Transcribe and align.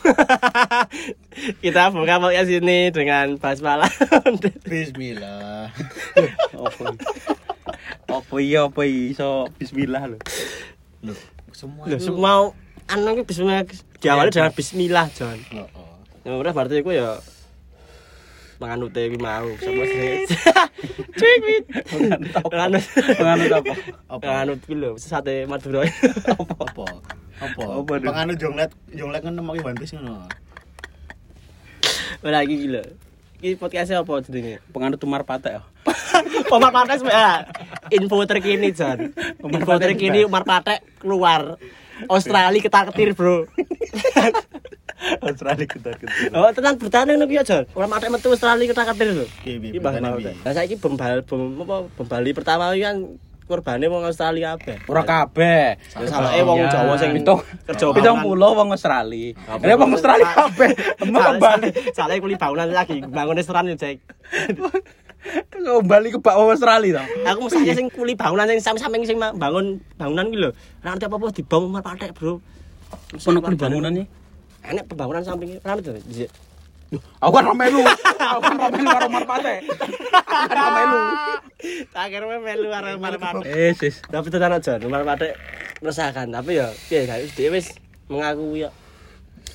Kita 1.64 1.92
buka 1.92 2.20
podcast 2.20 2.50
ini 2.50 2.90
dengan 2.92 3.36
basmalah. 3.36 3.90
Bismillah. 4.70 5.70
Apa? 8.10 8.36
Iya 8.42 8.66
apa 8.66 8.82
iso 8.84 9.46
bismillah 9.56 10.02
lho. 10.10 10.18
Semua 11.54 11.86
itu- 11.86 12.02
semua 12.02 12.50
anu 12.90 13.22
bismillah 13.22 13.62
diawali 14.02 14.34
dengan 14.34 14.50
bismillah, 14.52 15.06
Jon. 15.14 15.38
Oh. 15.54 15.68
Ya 16.26 16.36
berarti 16.36 16.82
iku 16.82 16.90
ya 16.92 17.16
manganut 18.60 18.92
iki 18.92 19.16
mau. 19.16 19.48
Sama 19.56 19.82
sih. 19.88 20.28
Cik 21.20 21.36
wit. 21.42 21.64
Manganut. 22.44 22.84
Penganut 23.16 23.50
apa? 23.56 23.72
Iki 24.52 24.74
lho, 24.76 24.90
sate 25.00 25.48
Madura. 25.48 25.88
Apa? 25.88 26.54
Apa? 26.60 26.86
Apa? 27.40 27.62
Apa, 27.80 27.92
Duk? 27.96 28.04
Penganu 28.04 28.32
jonglet, 28.36 28.70
jonglet 28.92 29.20
kan 29.24 29.32
nemaki 29.32 29.64
One 29.64 29.80
Piece 29.80 29.96
ngono. 29.96 30.28
Ora 32.20 32.44
iki 32.44 32.68
lho. 32.68 32.84
Iki 33.40 33.56
podcastnya 33.56 34.04
apa 34.04 34.20
jenenge? 34.20 34.60
Penganut 34.68 35.00
Umar 35.00 35.24
Patek. 35.24 35.56
ya? 35.56 35.62
Umar 36.52 36.70
Patek 36.76 37.00
ya. 37.08 37.48
Info 37.96 38.20
terkini. 38.28 38.68
Umar 39.40 39.56
Info 39.64 39.72
terkini 39.80 40.28
Umar 40.28 40.44
Patek 40.44 40.84
keluar. 41.00 41.56
Australia 42.08 42.60
ketar-ketir, 42.60 43.12
Bro. 43.12 43.44
Australia 45.20 45.64
ketar-ketir. 45.64 46.30
Oh, 46.32 46.50
tenang 46.52 46.76
ki 46.76 47.34
ya, 47.34 47.42
Jon. 47.42 47.64
Umar 47.72 47.88
Patek 47.96 48.10
metu 48.12 48.28
Australia 48.30 48.66
ketar-ketir 48.68 49.08
lho. 49.10 49.26
Piye, 49.40 49.56
piye, 49.56 49.70
Iki 49.72 49.80
bahas 49.80 49.96
bertahan, 49.98 50.12
mau. 50.12 50.20
piye? 50.20 50.32
Lah 50.44 50.52
saiki 50.52 50.74
bom 50.76 50.94
bal 50.94 51.24
bom 51.24 51.40
apa 51.64 51.76
bom 51.88 52.06
Bali 52.06 52.30
pertama 52.36 52.70
kan 52.72 52.96
korbane 53.50 53.90
wong 53.90 54.06
Australia 54.06 54.54
kabeh. 54.54 54.78
Ora 54.86 55.02
kabeh. 55.02 55.74
Ya 55.74 56.06
salahke 56.06 56.40
wong 56.46 56.58
Iya. 56.62 56.70
Jawa 56.70 56.94
sing 56.94 57.10
pitung 57.18 57.40
kerja 57.66 57.84
pitung 57.90 58.16
bangunan. 58.22 58.22
puluh 58.22 58.50
wong 58.54 58.68
Australia. 58.70 59.34
Apa? 59.50 59.62
Ini 59.66 59.72
wong 59.74 59.90
Australia 59.90 60.26
kabeh. 60.30 60.70
Emang 61.02 61.22
Salah- 61.24 61.40
Bali. 61.42 61.68
Salah 61.90 62.14
kuli 62.22 62.36
bangunan 62.38 62.70
lagi, 62.70 63.02
bangun 63.02 63.34
restoran 63.34 63.66
yo, 63.66 63.74
Cek. 63.74 63.98
Kok 65.50 65.82
Bali 65.84 66.08
ke 66.08 66.18
Pak 66.18 66.32
Australia 66.32 67.00
to. 67.00 67.02
Aku 67.26 67.38
mesti 67.44 67.74
sing 67.74 67.90
kuli 67.90 68.14
bangunan 68.14 68.46
sing 68.46 68.62
samping 68.62 69.02
sing 69.02 69.18
bangun 69.18 69.82
bangunan 69.98 70.30
ki 70.30 70.38
lho. 70.38 70.50
Ora 70.80 70.94
ngerti 70.94 71.06
apa-apa 71.10 71.26
dibom 71.34 71.68
Umar 71.68 71.82
Patek, 71.82 72.14
Bro. 72.14 72.38
Kuli 73.18 73.58
bangunan 73.58 73.92
iki. 73.92 74.06
Enek 74.70 74.84
pembangunan 74.86 75.22
sampingnya. 75.26 75.58
Ora 75.66 75.74
ngerti. 75.76 76.02
Dhisik. 76.06 76.30
Aku 77.22 77.30
kan 77.30 77.54
melu. 77.54 77.82
Aku 78.18 78.40
kan 78.42 78.54
melu 78.58 78.86
karo. 78.86 79.06
Aku 79.06 80.50
kan 80.50 80.70
melu. 80.74 80.98
Tak 81.94 82.04
kira 82.10 82.24
melu 82.26 82.68
karo 82.70 82.86
Umar 82.98 83.14
Patek. 83.18 83.46
Eh, 83.46 83.70
sis. 83.78 84.02
Tapi 84.10 84.26
tenan 84.30 84.58
aja, 84.58 84.74
Umar 84.82 85.02
Patek 85.06 85.38
resahkan. 85.82 86.26
Tapi 86.34 86.58
ya 86.58 86.66
piye 86.90 87.06
guys, 87.06 87.30
dia 87.38 87.50
wis 87.54 87.74
mengakui 88.10 88.66
ya. 88.66 88.70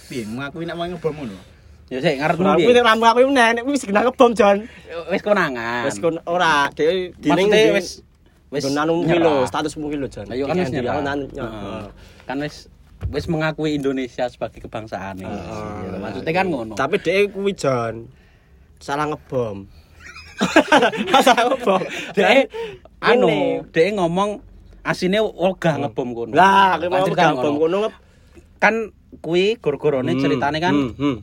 Piye, 0.08 0.24
mengakui 0.24 0.64
nek 0.64 0.76
mau 0.80 0.88
ngebom 0.88 1.12
ngono. 1.12 1.36
Ya 1.92 2.02
sik 2.02 2.18
ngarepmu 2.18 2.46
Ora 2.50 2.58
kuwi 2.58 2.74
nek 2.74 2.86
ramu 2.88 3.04
aku 3.06 3.20
nek 3.30 3.50
nek 3.60 3.64
wis 3.68 3.84
kena 3.84 4.02
ngebom, 4.08 4.32
Jon. 4.32 4.58
Wis 5.12 5.22
konangan. 5.22 5.84
Wis 5.86 5.98
kon 6.00 6.16
ora, 6.24 6.72
dhewe 6.72 7.12
dining 7.20 7.52
wis 7.76 8.00
wis 8.48 8.64
nanu 8.72 9.04
nyerah. 9.04 9.44
lho, 9.44 9.50
status 9.50 9.76
mungkin 9.76 10.02
lho, 10.02 10.08
Jon. 10.08 10.26
Ayo 10.32 10.48
kan 10.48 10.56
wis 10.56 10.72
heeh. 10.72 11.84
Kan 12.26 12.38
wis 12.40 12.72
wis 13.12 13.26
mengakui 13.30 13.78
Indonesia 13.78 14.26
sebagai 14.30 14.64
kebangsaan 14.64 15.22
ini. 15.22 15.30
Heeh. 15.30 16.00
Maksudnya 16.02 16.34
kan 16.34 16.46
ngono. 16.50 16.74
Tapi 16.74 16.96
dhewe 17.02 17.30
kuwi 17.30 17.52
Jon 17.54 18.10
salah 18.80 19.10
ngebom. 19.10 19.66
salah 21.26 21.46
ngebom. 21.54 21.82
Dek 22.14 22.50
anu, 23.02 23.64
dek 23.72 23.88
ngomong 23.98 24.42
asine 24.86 25.20
wegah 25.22 25.76
ngebom 25.82 26.10
kono. 26.14 26.34
Lah, 26.34 26.78
aku 26.78 26.88
mau 26.92 27.06
Kan 27.14 27.34
ngebom 27.38 27.56
kono. 27.58 27.78
Kan 28.62 28.76
kuwi 29.24 29.56
gor-gorone 29.60 30.12
Hmm, 30.12 30.22
ceritane 30.22 30.60
kan 30.60 30.76
hmm, 30.76 30.92
hmm. 31.00 31.18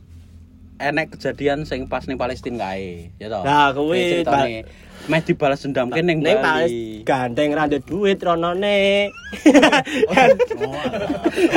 Enek 0.79 1.17
kejadian 1.17 1.65
sing 1.67 1.85
pas 1.85 2.05
ning 2.09 2.17
Palestina 2.17 2.69
kae, 2.71 3.11
ya 3.21 3.27
toh. 3.29 3.43
Lah, 3.45 3.73
kuwi, 3.73 4.21
ceritane 4.23 4.65
meh 5.03 5.19
dibalas 5.19 5.59
dendam 5.59 5.91
ke 5.91 5.99
ning 5.99 6.23
Ning 6.23 6.39
pas 6.39 6.63
Bali. 6.63 7.03
gandeng 7.03 7.51
ra 7.51 7.67
duit 7.67 8.15
ronone. 8.23 9.11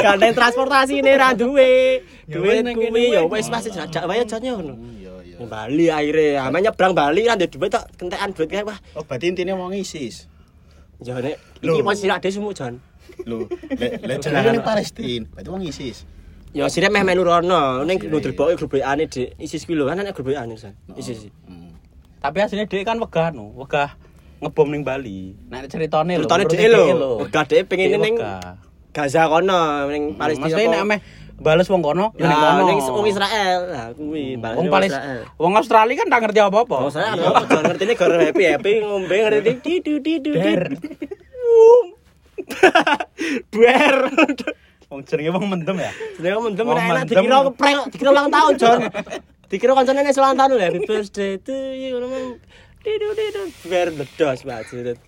Gandeng 0.02 0.32
transportasi 0.34 0.98
ini 0.98 1.12
ra 1.14 1.30
duwe. 1.30 2.02
Ya 2.26 2.42
Duit 2.42 2.66
ning 2.66 2.74
kuwi 2.74 3.14
ya 3.14 3.22
wis 3.26 3.46
pasti 3.46 3.70
jajak 3.70 4.02
wae 4.10 4.26
jane 4.26 4.50
ngono. 4.50 4.74
Iya, 4.98 5.12
iya. 5.22 5.36
Ning 5.38 5.48
Bali 5.48 5.86
akhirnya, 5.86 6.50
ame 6.50 6.58
nyebrang 6.58 6.92
Bali 6.96 7.22
ra 7.22 7.38
duit 7.38 7.70
tak 7.70 7.86
kentekan 7.94 8.34
duit 8.34 8.50
kae 8.50 8.66
wah. 8.66 8.78
Oh, 8.98 9.06
berarti 9.06 9.30
intinya 9.30 9.54
mau 9.54 9.70
ngisis. 9.70 10.26
Jane 10.98 11.38
Loh. 11.62 11.76
iki 11.78 11.82
posisi 11.86 12.08
ade 12.10 12.28
semua 12.32 12.50
Jan. 12.56 12.80
Lho, 13.28 13.46
lek 13.78 14.02
lek 14.02 14.18
jenenge 14.26 14.50
ning 14.58 14.64
Palestina, 14.66 15.24
berarti 15.30 15.48
mau 15.54 15.60
ngisis. 15.62 16.02
Ya 16.56 16.72
sire 16.72 16.88
meh 16.88 17.04
melu 17.04 17.20
rono 17.20 17.84
ning 17.84 18.00
Iya, 18.00 18.08
lu 18.08 18.16
iya. 18.16 18.24
delboke 18.24 18.56
grup 18.56 18.72
WA-ne 18.72 19.04
Dik. 19.04 19.36
ISIS 19.36 19.68
kuwi 19.68 19.76
lho 19.76 19.84
kan 19.84 20.00
ana 20.00 20.16
grup 20.16 20.32
WA-ne 20.32 20.56
Jan. 20.56 20.72
ISIS. 20.96 21.28
Hmm. 21.44 21.76
Tapi 22.16 22.40
asline 22.40 22.64
dek 22.64 22.80
kan 22.80 22.96
wegah 22.96 23.28
no, 23.28 23.52
wegah 23.60 23.92
ngebom 24.40 24.72
ning 24.72 24.80
Bali. 24.80 25.36
Nek 25.52 25.68
ceritane 25.68 26.16
lho. 26.16 26.24
Ceritane 26.24 26.44
dhek 26.48 26.68
lho. 26.72 27.20
Wegah 27.20 27.44
dhewe 27.44 27.68
pengen 27.68 28.00
ning. 28.00 28.16
Gaza 28.96 29.28
kono 29.28 29.84
ning 29.92 30.16
Palestina. 30.16 30.48
Maksudnya 30.48 30.72
nek 30.72 30.82
ameh 30.88 31.00
bales 31.36 31.68
wong 31.68 31.84
kono, 31.84 32.16
ya 32.16 32.24
ning 32.24 32.40
Nah, 32.40 32.48
kono. 32.56 32.64
ning 32.72 32.78
wong 32.80 33.04
Israel. 33.04 33.60
Lah 33.68 33.86
kuwi 33.92 34.24
balas 34.40 34.56
Wong 34.56 34.68
Palis, 34.72 34.92
wong 35.36 35.52
Australia 35.60 35.94
kan 36.00 36.08
tak 36.08 36.20
ngerti 36.24 36.40
apa-apa. 36.40 36.76
Oh, 36.80 36.88
saya 36.88 37.12
jangan 37.12 37.68
ngerti 37.68 37.84
ini 37.84 37.94
gara 37.94 38.16
happy 38.16 38.44
happy 38.48 38.72
ngombe 38.80 39.12
ngerti 39.12 39.52
di 39.60 39.74
di 39.84 39.94
di 40.00 40.14
di 40.24 40.30
Der. 40.32 40.62
Ber. 43.52 43.96
Wong 44.86 45.00
jenenge 45.02 45.30
wong 45.34 45.46
mendem 45.50 45.76
ya. 45.82 45.90
Dia 46.22 46.38
mendem 46.38 46.64
Wong 46.66 46.78
enak 46.78 47.04
dikira 47.10 47.36
prank 47.50 47.90
dikira 47.90 48.10
ulang 48.14 48.30
tahun, 48.30 48.52
Jon. 48.54 48.80
Dikira 49.50 49.72
kancane 49.74 50.00
nek 50.06 50.14
ulang 50.14 50.36
tahun 50.38 50.48
lho, 50.54 50.58
happy 50.62 50.80
birthday 50.86 51.32
to 51.42 51.54
you. 51.74 51.98
ngono. 51.98 52.38
Di 52.86 52.92
di 52.94 53.06
di 53.18 53.24
di 53.34 53.42
ber 53.66 53.90
ledos 53.90 54.40
banget. 54.46 54.98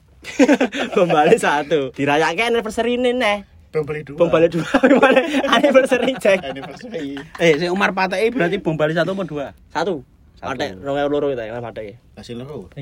Kembali 0.95 1.37
satu. 1.47 1.95
Dirayake 1.95 2.43
anniversary 2.51 2.99
ini 2.99 3.15
neh. 3.15 3.47
Bom 3.69 3.85
beli 3.85 4.01
dua. 4.01 4.17
Bom 4.17 4.33
balik 4.33 4.57
dua 4.57 4.65
gimana? 4.91 5.21
Anniversary 5.53 6.17
cek. 6.17 6.41
Anniversary. 6.41 7.21
Eh, 7.37 7.53
si 7.61 7.69
Umar 7.69 7.93
Pateki 7.93 8.33
berarti 8.33 8.57
bom 8.65 8.81
Bali 8.81 8.97
satu 8.97 9.13
apa 9.13 9.23
dua? 9.29 9.47
Satu. 9.69 10.01
Satu. 10.41 10.57
Patek 10.57 10.81
rong 10.81 10.97
ewu 10.97 11.09
loro 11.13 11.27
kita 11.31 11.45
yang 11.45 11.61
patek. 11.61 12.01
Hasil 12.17 12.41
loro. 12.41 12.73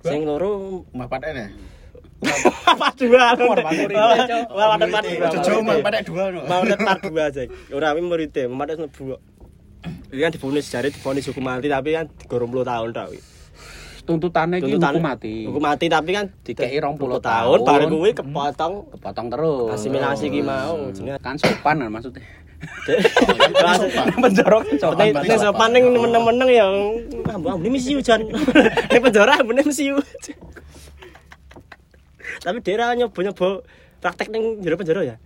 Sing 0.00 0.20
loro 0.22 0.86
Umah 0.94 1.10
patek 1.10 1.30
ne. 1.34 1.44
Part 2.18 2.98
dua. 2.98 3.32
Ada 3.32 3.44
part 3.46 5.06
dua. 5.06 5.26
Jojo 5.30 5.52
umah 5.62 5.74
patek 5.80 6.02
dua 6.04 6.24
no. 6.30 6.40
Mau 6.44 6.62
lihat 6.62 6.80
part 6.80 7.00
dua 7.00 7.22
aja. 7.30 7.42
Ora 7.70 7.94
kami 7.94 8.02
muridnya, 8.02 8.46
memakai 8.46 8.74
mlebu. 8.76 9.16
Ini 10.10 10.20
kan 10.20 10.32
difonis 10.34 10.66
jari 10.66 10.90
difonis 10.90 11.24
hukum 11.24 11.40
mati 11.40 11.66
tapi 11.66 11.94
kan 11.94 12.10
30 12.10 12.26
tahun 12.64 12.88
tok. 12.90 13.06
kuwi. 13.08 13.20
Tuntutannya 14.02 14.56
iki 14.58 14.74
Tuntutan- 14.74 14.94
hukum 14.96 15.04
mati. 15.04 15.34
Hukum 15.46 15.62
mati 15.62 15.86
tapi 15.86 16.10
kan 16.10 16.26
Dikei 16.42 16.80
20 16.80 16.98
tahun 17.20 17.20
tahun. 17.20 17.58
baru 17.62 17.84
kuwi 17.88 18.10
kepotong 18.12 18.74
Kepotong 18.90 19.26
terus. 19.28 19.68
asimilasi 19.70 20.26
ki 20.28 20.40
mau 20.40 20.90
jenenge. 20.90 21.20
Kan 21.20 21.36
sopan 21.36 21.78
kan 21.78 21.90
maksudnya. 21.92 22.24
Penjara 24.18 24.58
kan 24.58 24.76
sopan. 24.76 25.06
Nek 25.14 25.24
nek 25.24 25.38
sopan 25.38 25.68
ning 25.70 25.84
meneng-meneng 25.88 26.48
ya 26.48 26.64
ambu 27.30 27.46
ambu 27.48 27.68
misiu 27.68 28.00
jan. 28.00 28.24
Ning 28.90 29.00
penjara 29.00 29.38
ambune 29.38 29.62
misiu. 29.62 30.00
Tapi 32.42 32.58
dia 32.62 32.78
ra 32.78 32.94
nyoba-nyoba 32.94 33.62
praktek 33.98 34.30
ning 34.30 34.62
jero 34.62 34.78
penjara 34.78 35.02
ya. 35.02 35.16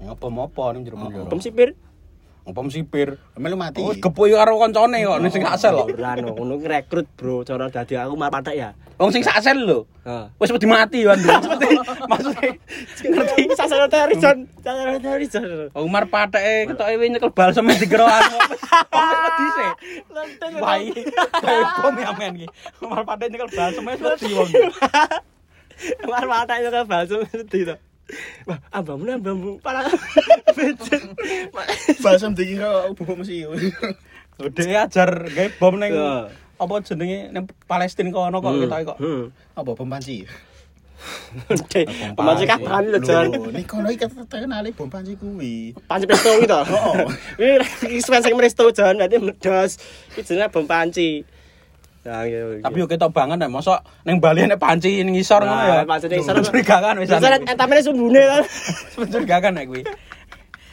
Ngopom-opo 0.00 0.72
ning 0.72 0.82
jero 0.88 0.96
penjara. 0.96 1.28
Pem 1.28 1.40
sipir. 1.40 1.76
Ngopom 2.48 2.72
sipir. 2.72 3.20
Melu 3.36 3.56
mati. 3.60 3.84
Oh, 3.84 3.92
gepuy 3.92 4.32
karo 4.32 4.56
koncone 4.56 5.04
kok 5.04 5.20
ning 5.20 5.32
sing 5.32 5.44
aksel 5.44 5.76
kok. 5.76 5.88
Ora 5.92 6.16
no, 6.16 6.32
ngono 6.32 6.56
rekrut, 6.56 7.06
Bro. 7.14 7.44
Cara 7.44 7.68
dadi 7.68 7.94
aku 8.00 8.16
mal 8.16 8.32
patek 8.32 8.56
ya. 8.56 8.70
Wong 9.00 9.08
sing 9.16 9.24
saksel 9.24 9.56
lho. 9.64 9.88
Wis 10.36 10.52
wedi 10.52 10.68
mati 10.68 11.08
yo 11.08 11.16
Maksudnya 12.04 12.52
ngerti 13.00 13.42
Jon. 13.48 13.56
Sasana 13.56 14.96
teori 15.00 15.24
Jon. 15.24 15.72
Umar 15.72 16.04
pateke 16.04 16.68
ketoke 16.68 17.00
wis 17.00 17.08
nyekel 17.08 17.32
balsem 17.32 17.64
digero 17.80 18.04
anu. 18.04 18.36
Wis 18.36 18.60
wedi 19.24 19.46
sih. 19.56 19.70
Lenten. 20.12 20.50
Wai. 20.60 20.92
Kayak 21.32 21.68
bom 21.80 21.96
ya 21.96 22.12
men 22.12 22.32
iki. 22.44 22.48
Umar 22.84 23.08
pateke 23.08 23.32
nyekel 23.32 23.48
balsem 23.56 23.84
wis 23.88 24.00
wedi 24.04 24.28
wong. 24.36 24.50
Mar 26.04 26.24
mata 26.26 26.56
itu 26.60 26.68
kan 26.68 26.84
balsam 26.84 27.24
sedih 27.28 27.74
to. 27.74 27.76
Wah, 28.48 28.58
ambamu 28.74 29.06
ambamu 29.06 29.50
para 29.62 29.86
becet. 30.58 31.02
Balsam 32.02 32.34
dikira 32.34 32.90
bubuk 32.94 33.22
mesiu. 33.22 33.54
Udah 34.40 34.88
ajar 34.88 35.10
gawe 35.30 35.48
bom 35.60 35.76
ning 35.76 35.92
Ya. 35.94 36.26
apa 36.60 36.74
jenenge 36.84 37.32
ning 37.32 37.44
Palestina 37.64 38.10
kono 38.12 38.42
kok 38.42 38.52
ketoke 38.56 38.84
kok. 38.92 38.98
Hmm. 38.98 39.32
Apa 39.56 39.70
bom 39.72 39.88
panci? 39.88 40.26
Pemancing 42.12 42.48
kapan 42.48 42.92
lho 42.92 43.00
Jon? 43.00 43.32
Lho, 43.32 43.48
Nek 43.48 43.64
kono 43.64 43.88
iki 43.88 44.04
terkenal 44.04 44.68
bom 44.76 44.90
panci 44.92 45.16
kuwi. 45.16 45.72
Panci 45.88 46.04
presto 46.04 46.28
iki 46.36 46.44
to. 46.44 46.60
Ini 47.40 47.56
iki 47.96 48.00
sing 48.04 48.36
presto 48.36 48.68
Jon, 48.68 49.00
berarti 49.00 49.16
meledos. 49.16 49.80
Iki 50.12 50.20
jenenge 50.26 50.52
bom 50.52 50.66
panci. 50.68 51.24
Nah, 52.00 52.24
iya. 52.24 52.64
Tapi 52.64 52.76
yo 52.80 52.88
ketok 52.88 53.12
banget 53.12 53.36
nek 53.36 53.52
mosok 53.52 53.76
ning 54.08 54.24
Bali 54.24 54.48
nek 54.48 54.56
panci 54.56 55.04
ning 55.04 55.12
ngisor 55.12 55.44
ngono 55.44 55.64
ya. 55.68 55.76
Nah, 55.84 55.88
panci 55.88 56.08
ning 56.08 56.24
ngisor. 56.24 56.34
Mencurigakan 56.40 56.94
wis. 56.96 57.12
Bisa 57.12 57.36
entame 57.44 57.74
sumbune 57.84 58.22
kan. 58.24 58.42
Mencurigakan 59.04 59.52
nek 59.60 59.64
kuwi. 59.68 59.82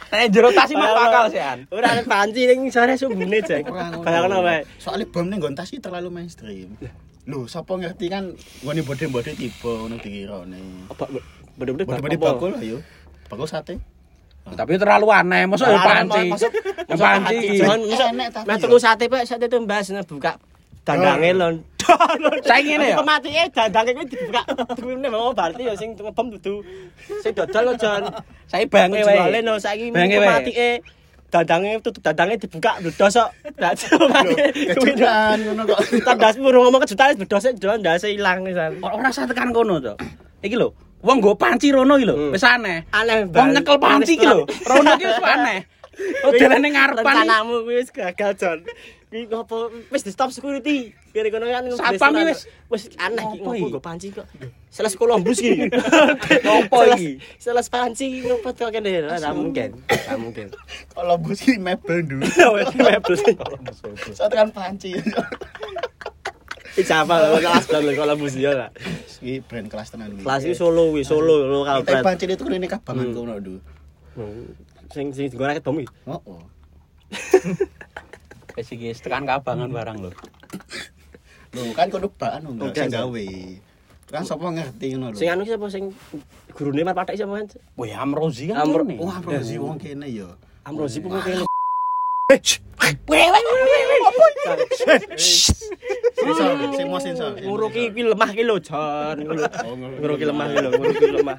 Nek 0.08 0.32
jero 0.32 0.50
tas 0.56 0.72
iki 0.72 0.80
masuk 0.80 1.04
akal 1.04 1.26
sih 1.28 1.44
an. 1.44 1.60
Ora 1.68 1.88
ada 1.92 2.04
panci 2.08 2.48
ning 2.48 2.72
sore 2.72 2.96
sumbune, 2.96 3.44
Jek. 3.44 3.68
Bayangno 4.08 4.40
wae. 4.40 4.64
Soalnya 4.80 5.12
bom 5.12 5.28
ning 5.28 5.44
nggon 5.44 5.52
tas 5.52 5.68
iki 5.68 5.84
terlalu 5.84 6.08
mainstream. 6.08 6.72
Lho, 7.28 7.44
sapa 7.44 7.76
ngerti 7.76 8.08
kan 8.08 8.32
ngene 8.64 8.88
bode-bode 8.88 9.36
tipe 9.36 9.68
ngono 9.68 10.00
dikirane. 10.00 10.88
Apa 10.88 11.12
Bode-bode 11.60 12.16
bakul 12.16 12.56
ayo. 12.64 12.80
Bakul 13.28 13.52
sate. 13.52 13.76
Tapi 14.48 14.80
terlalu 14.80 15.12
aneh, 15.12 15.44
mosok 15.44 15.68
ya 15.68 15.80
panci. 15.84 16.32
Masuk 16.32 16.52
Yang 16.88 17.00
panci. 17.04 17.36
yo. 17.60 18.56
tuku 18.64 18.78
sate 18.80 19.12
Pak, 19.12 19.28
sate 19.28 19.52
itu 19.52 19.60
mbas 19.60 19.92
buka 20.08 20.40
dandange 20.88 21.30
lho. 21.40 21.48
Saiki 22.48 22.70
ngene 22.76 22.86
ya. 22.92 22.98
Pematike 23.00 23.42
dandange 23.52 23.92
kuwi 23.96 24.06
dibuka. 24.08 24.42
Tukune 24.76 25.08
mau 25.12 25.32
berarti 25.36 25.64
ya 25.68 25.74
sing 25.76 25.90
ngebom 26.00 26.32
dudu 26.32 26.64
sing 27.24 27.32
dodol 27.36 27.64
lho 27.68 27.74
Jon. 27.76 28.04
Saiki 28.48 28.72
bange 28.72 29.04
wae. 29.04 29.40
no 29.44 29.60
saiki 29.60 29.92
pematike 29.92 30.70
dandange 31.28 31.84
tutup 31.84 32.02
dandange 32.08 32.40
dibuka 32.40 32.80
bledos 32.80 33.20
kok. 33.20 33.30
Kejutan 34.72 35.38
ngono 35.44 35.64
kok. 35.68 35.80
Tandas 36.08 36.36
burung 36.40 36.72
ngomong 36.72 36.82
kejutan 36.88 37.20
bledos 37.20 37.46
Jon 37.60 37.80
ndase 37.84 38.08
ilang 38.16 38.48
wisan. 38.48 38.80
Ora 38.80 39.12
usah 39.12 39.28
tekan 39.28 39.52
kono, 39.52 39.84
Cok. 39.84 39.98
Iki 40.44 40.56
lho, 40.56 40.70
wong 41.04 41.18
nggo 41.20 41.36
panci 41.36 41.74
rono 41.74 41.98
iki 41.98 42.06
lho, 42.08 42.16
Hmm. 42.16 42.32
wis 42.32 42.46
aneh. 42.46 42.86
Aneh 42.94 43.26
Wong 43.34 43.50
nyekel 43.58 43.78
panci 43.82 44.16
iki 44.16 44.28
lho, 44.30 44.46
rono 44.70 44.90
iki 44.96 45.06
wis 45.10 45.20
aneh. 45.24 45.60
Oh, 46.24 46.30
dalane 46.30 46.70
ngarepan. 46.70 47.04
Rencanamu 47.10 47.66
kuwi 47.66 47.76
wis 47.82 47.90
gagal 47.90 48.32
Jon. 48.38 48.60
Kuwi 49.08 49.24
ngopo 49.24 49.72
wis 49.88 50.04
di 50.04 50.12
stop 50.12 50.36
security. 50.36 50.92
Kira 51.16 51.32
kono 51.32 51.48
kan 51.48 51.64
Satpam 51.72 52.12
wis- 52.28 52.44
wis 52.68 52.92
aneh 53.00 53.24
iki 53.32 53.40
Ngopo 53.40 53.66
nggo 53.72 53.80
panci 53.80 54.12
kok. 54.12 54.28
Seles 54.68 54.94
Columbus 54.94 55.40
iki. 55.40 55.72
Ngopo 56.46 56.78
iki? 56.92 57.16
Seles 57.40 57.72
panci 57.72 58.20
ngopo 58.20 58.52
kok 58.52 58.68
kene 58.68 59.08
ora 59.08 59.32
mungkin. 59.32 59.80
Ora 59.88 60.16
mungkin. 60.20 60.52
Kalau 60.92 61.16
bus 61.18 61.40
iki 61.40 61.56
mebel 61.56 62.04
dulu. 62.04 62.28
Wes 62.60 62.68
mebel. 62.76 63.16
Tekan 64.12 64.52
panci. 64.52 64.92
Iki 66.76 66.84
siapa 66.84 67.14
lho 67.18 67.40
kelas 67.40 67.64
brand 67.64 67.84
lho 67.88 67.94
Columbus 67.96 68.36
ya 68.36 68.52
lah. 68.54 68.70
Iki 69.24 69.40
brand 69.42 69.72
kelas 69.72 69.88
tenan 69.88 70.12
iki. 70.14 70.28
Kelas 70.28 70.42
iki 70.44 70.52
Solo 70.54 70.92
kuwi, 70.92 71.02
Solo 71.02 71.48
lokal 71.48 71.88
brand. 71.88 72.04
panci 72.04 72.28
itu 72.28 72.44
kene 72.44 72.68
kabangan 72.68 73.08
Hmm. 73.08 73.16
kono 73.16 73.34
dulu. 73.40 73.60
Sing 74.92 75.16
sing 75.16 75.32
digoreng 75.32 75.56
raket 75.56 75.64
bom 75.64 75.80
iki. 75.80 75.88
Oh. 76.06 76.44
oh. 78.58 78.62
Wis 78.66 78.74
iki 78.74 78.90
tekan 78.98 79.30
kabangan 79.30 79.70
barang 79.70 79.98
lho. 80.02 80.10
Lho 81.54 81.62
kan 81.78 81.94
kono 81.94 82.10
bakan 82.10 82.58
lho, 82.58 82.66
Oke, 82.74 82.90
gawe. 82.90 83.28
Kan 84.10 84.26
sapa 84.26 84.50
ngerti 84.50 84.98
ngono 84.98 85.14
lho. 85.14 85.18
Sing 85.22 85.30
anu 85.30 85.46
siapa 85.46 85.70
sing 85.70 85.94
gurune 86.58 86.82
mar 86.82 86.98
patek 86.98 87.22
siapa 87.22 87.38
kan? 87.38 87.48
Wih, 87.78 87.94
Amrozi 87.94 88.50
kan 88.50 88.66
Amro-. 88.66 88.90
Oh, 88.98 89.14
Amrozi 89.14 89.62
wong 89.62 89.78
kene 89.78 90.10
ya. 90.10 90.34
Amrozi 90.66 90.98
pun 91.06 91.22
kene. 91.22 91.46
Sensor, 96.18 96.50
sing 96.74 96.88
mau 96.90 97.00
sensor. 97.00 97.38
Nguruki 97.40 97.94
ki 97.94 98.02
lemah 98.10 98.30
ki 98.34 98.44
lho, 98.44 98.58
Jon. 98.58 99.22
Nguruki 100.02 100.26
lemah 100.26 100.46
ki 100.50 100.58
lho, 100.66 100.70
lemah. 101.22 101.38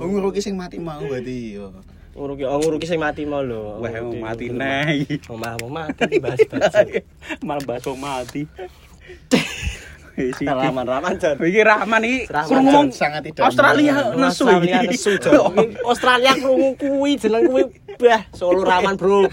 Oh, 0.00 0.08
nguruki 0.08 0.40
sing 0.40 0.56
mati 0.56 0.80
mau 0.80 1.04
berarti 1.04 1.60
yo. 1.60 1.70
Nguruki 2.18 2.42
oh 2.42 2.58
nguruki 2.58 2.86
sing 2.90 2.98
mati 2.98 3.22
mau 3.22 3.46
lho. 3.46 3.78
Wah, 3.78 3.90
Nguruki- 3.94 4.18
mati 4.18 4.46
neh. 4.50 5.06
lemah. 5.06 5.30
Omah 5.30 5.52
mau 5.62 5.70
mati 5.70 6.18
bahas-bahas. 6.18 6.74
Malah 7.46 7.62
bakso 7.62 7.94
mati. 7.94 8.42
Wis 10.18 10.34
iki. 10.34 10.50
Raman-raman 10.50 11.14
Jon. 11.14 11.38
Iki 11.38 11.60
Rahman 11.62 12.02
iki 12.02 12.26
Rahman, 12.26 12.90
sangat 12.90 13.22
tidak 13.22 13.46
Australia 13.46 14.10
nesu 14.18 14.50
Australia 14.50 14.78
iki. 14.82 14.98
Australia 15.94 16.32
krungu 16.34 16.74
kuwi 16.74 17.14
jeneng 17.14 17.46
kuwi 17.46 17.62
bah 18.02 18.26
Solo 18.34 18.66
Raman, 18.66 18.98
Bro. 18.98 19.30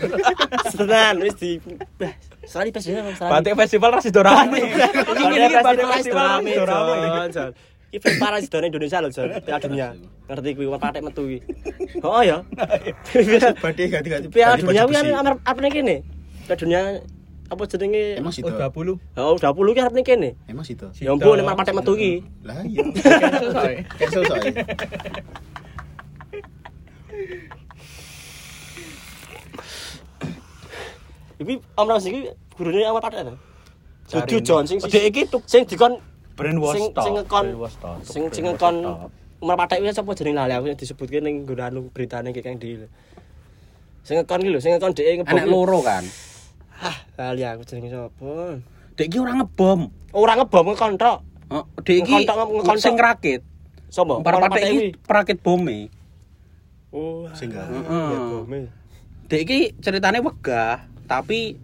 Tenan 0.77 1.25
wis 1.25 1.33
di 1.41 1.57
bah 1.97 2.13
Australia 2.45 2.69
Australia. 3.01 3.33
Batik 3.33 3.53
festival 3.57 3.89
ras 3.97 4.05
dorame. 4.13 4.61
Iki 4.61 5.23
ngene 5.25 5.45
iki 5.49 5.57
batik 5.65 5.85
festival 5.89 6.25
ras 6.45 6.53
rame, 6.69 7.49
dorame. 7.99 8.03
Jon, 8.03 8.03
Jon. 8.03 8.03
Iki 8.03 8.03
film 8.03 8.17
para 8.19 8.37
sidone 8.43 8.67
Indonesia 8.67 8.99
lho, 8.99 9.09
Jon. 9.09 9.31
Piala 9.39 9.59
dunia. 9.63 9.87
Ngerti 10.27 10.49
kuwi 10.55 10.67
wong 10.67 10.81
patek 10.83 11.01
metu 11.07 11.23
iki. 11.31 11.39
Oh 12.03 12.19
ya. 12.29 12.43
Badhe 13.63 13.83
ganti-ganti. 13.87 14.27
Piala 14.27 14.59
dunia 14.59 14.83
kuwi 14.83 14.95
kan 14.99 15.27
apa 15.39 15.59
nih 15.63 15.71
kene? 15.71 15.95
Piala 16.43 16.57
dunia 16.59 16.81
apa 17.45 17.61
jenenge? 17.69 18.17
Emang 18.19 18.33
situ. 18.33 18.49
Oh, 19.15 19.37
20 19.37 19.75
ki 19.77 19.79
arep 19.79 19.93
ning 19.93 20.05
kene. 20.05 20.29
Emang 20.49 20.65
situ. 20.65 20.91
Ya 20.99 21.13
ampun, 21.13 21.39
nek 21.39 21.55
patek 21.55 21.75
metu 21.77 21.93
iki. 21.95 22.13
Lah 22.43 22.59
iya. 22.65 22.83
Cancel 22.91 23.49
soe. 23.53 23.75
Cancel 23.95 24.23
soe. 24.27 24.49
Iki 31.35 31.53
Om 31.75 31.87
Ros 31.87 32.05
iki 32.07 32.31
gurune 32.57 32.83
awal 32.83 33.03
patek 33.03 33.29
to. 33.29 33.35
Cari 34.05 34.21
Dudu 34.29 34.37
Jon 34.45 34.63
sing 34.69 34.77
sing 35.45 35.63
dikon 35.65 35.97
brand 36.35 36.59
sing 36.75 36.83
sing 36.91 37.13
ngekon 37.15 37.45
sing 38.03 38.23
sing 38.31 38.43
ngekon 38.43 38.75
Wostok. 38.83 39.09
umur 39.39 39.55
patek 39.55 39.79
kuwi 39.83 39.91
sapa 39.95 40.11
jeneng 40.15 40.35
lali 40.35 40.53
aku 40.55 40.65
disebutke 40.75 41.19
ning 41.23 41.43
nggon 41.47 41.59
anu 41.63 41.79
beritane 41.91 42.31
ki 42.35 42.41
Kang 42.43 42.59
Di. 42.59 42.75
Sing 44.03 44.19
ngekon 44.19 44.39
ki 44.43 44.49
lho, 44.51 44.59
sing 44.59 44.75
ngekon 44.75 44.91
dhek 44.95 45.21
ngebom. 45.21 45.31
Anak 45.31 45.47
loro 45.47 45.79
kan. 45.83 46.03
Hah, 46.75 46.97
lali 47.19 47.43
aku 47.47 47.63
jenenge 47.63 47.89
sapa? 47.93 48.59
Dek 48.95 49.07
iki 49.11 49.17
ora 49.19 49.33
ngebom. 49.37 49.91
Ora 50.15 50.33
ngebom 50.39 50.65
ngekon 50.71 50.93
tok. 50.99 51.19
Oh, 51.51 51.63
Dek 51.83 52.03
iki 52.03 52.25
ngekontok. 52.25 52.79
sing 52.81 52.95
rakit. 52.99 53.41
Sopo? 53.91 54.19
Para 54.25 54.39
Ngekon 54.39 54.51
patek 54.51 54.63
iki 54.71 54.85
perakit 55.03 55.37
bome. 55.39 55.87
Oh, 56.95 57.27
Sing 57.35 57.51
gak. 57.51 57.67
Heeh. 57.69 58.07
ya 58.11 58.19
bome. 58.23 58.59
Dek 59.29 59.39
iki 59.45 59.59
ceritane 59.79 60.19
wegah, 60.23 60.83
tapi 61.05 61.55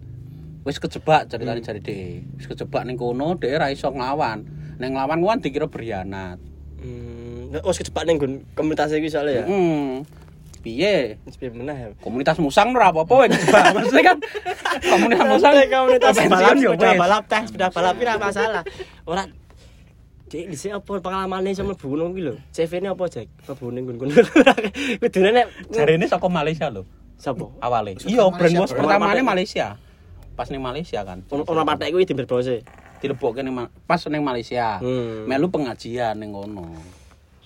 wis 0.62 0.78
kejebak 0.78 1.26
ceritane 1.28 1.60
jare 1.60 1.80
dek. 1.82 2.24
Wis 2.38 2.46
kejebak 2.46 2.84
ning 2.86 2.94
kono, 2.96 3.34
dek 3.36 3.52
ra 3.58 3.68
iso 3.72 3.90
nglawan. 3.90 4.61
Ning 4.82 4.98
nglawan 4.98 5.22
kuwi 5.22 5.30
kan 5.30 5.38
dikira 5.38 5.66
berkhianat. 5.70 6.38
Hmm, 6.82 7.54
wis 7.54 7.78
kecepak 7.78 8.02
ning 8.02 8.18
nggon 8.18 8.42
komunitas 8.58 8.90
iki 8.90 9.06
soalnya 9.06 9.38
ya. 9.38 9.44
Heeh. 9.46 10.02
Piye? 10.58 10.94
Piye 11.38 11.50
meneh 11.54 11.76
ya. 11.78 11.88
Komunitas 12.02 12.42
musang 12.42 12.74
ora 12.74 12.90
apa-apa 12.90 13.30
kejebak. 13.30 13.64
Maksudnya 13.78 14.02
kan 14.10 14.18
komunitas 14.82 15.26
musang 15.30 15.54
komunitas 15.70 16.14
balap 16.26 16.54
ya 16.58 16.70
sepeda 16.74 16.90
wis. 16.90 16.98
balap 16.98 17.22
teh 17.30 17.42
sepeda 17.46 17.66
balap 17.70 17.94
ora 17.94 18.14
masalah. 18.18 18.62
Ora 19.06 19.22
Dik, 20.32 20.48
dhisik 20.48 20.72
apa 20.72 20.96
pengalamane 20.96 21.52
sama 21.52 21.76
mlebu 21.76 21.86
ngono 21.92 22.04
kuwi 22.16 22.22
lho. 22.24 22.34
CV-ne 22.56 22.88
apa, 22.88 23.04
Jack? 23.04 23.28
Mlebu 23.44 23.64
ning 23.68 23.82
nggon-nggon. 23.84 24.08
Kudune 25.04 25.28
nek 25.28 25.46
Jarene 25.68 26.08
saka 26.08 26.26
Malaysia 26.32 26.72
lho. 26.72 26.88
sapa? 27.20 27.52
Awale. 27.60 28.00
Saka 28.00 28.08
Iya, 28.08 28.24
brand 28.32 28.54
bos 28.56 28.72
pertamane 28.72 29.20
Malaysia. 29.20 29.76
Pas 30.32 30.48
ning 30.48 30.64
Malaysia 30.64 31.04
kan. 31.04 31.20
Ono 31.28 31.44
patek 31.44 31.92
kuwi 31.92 32.08
diberbose. 32.08 32.64
Dilebokke 33.02 33.42
ning 33.42 33.58
pas 33.84 33.98
ning 34.06 34.22
Malaysia. 34.22 34.78
Hmm. 34.78 35.26
Melu 35.26 35.50
pengajian 35.50 36.14
ning 36.14 36.30
kono. 36.30 36.70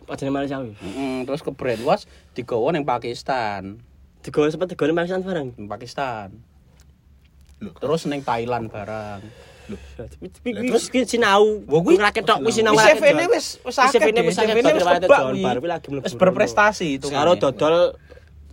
Pajane 0.06 0.30
Malaysia. 0.30 0.62
Heeh, 0.62 1.26
terus 1.26 1.42
ke 1.42 1.50
brainwash 1.50 2.06
digawa 2.36 2.70
ning 2.70 2.86
Pakistan. 2.86 3.80
Digawe 4.22 4.46
sempat 4.46 4.70
digawe 4.70 4.92
Malaysia 4.92 5.18
bareng. 5.18 5.56
Ning 5.56 5.66
Pakistan. 5.66 6.30
Loh. 7.58 7.72
Terus 7.74 8.06
ning 8.06 8.20
Thailand 8.22 8.70
barang. 8.70 9.24
Kuwi 10.46 10.62
terus 10.70 10.86
ki 10.94 11.02
sinau. 11.10 11.58
Wah, 11.66 11.82
kuwi- 11.82 11.98
ngrakit 11.98 12.22
tok 12.22 12.38
kuwi 12.38 12.54
sinau. 12.54 12.78
Wis 12.78 12.86
ngrakit, 12.86 13.02
CV-ne 13.02 13.24
wis 13.26 13.46
wis 13.66 13.76
akeh. 13.82 13.98
CV-ne 13.98 14.20
wis 14.22 14.38
akeh, 14.38 14.54
wis 14.54 15.66
lagi 15.66 16.14
berprestasi 16.14 16.86
itu. 17.02 17.10
Karo 17.10 17.34
dodol 17.34 17.98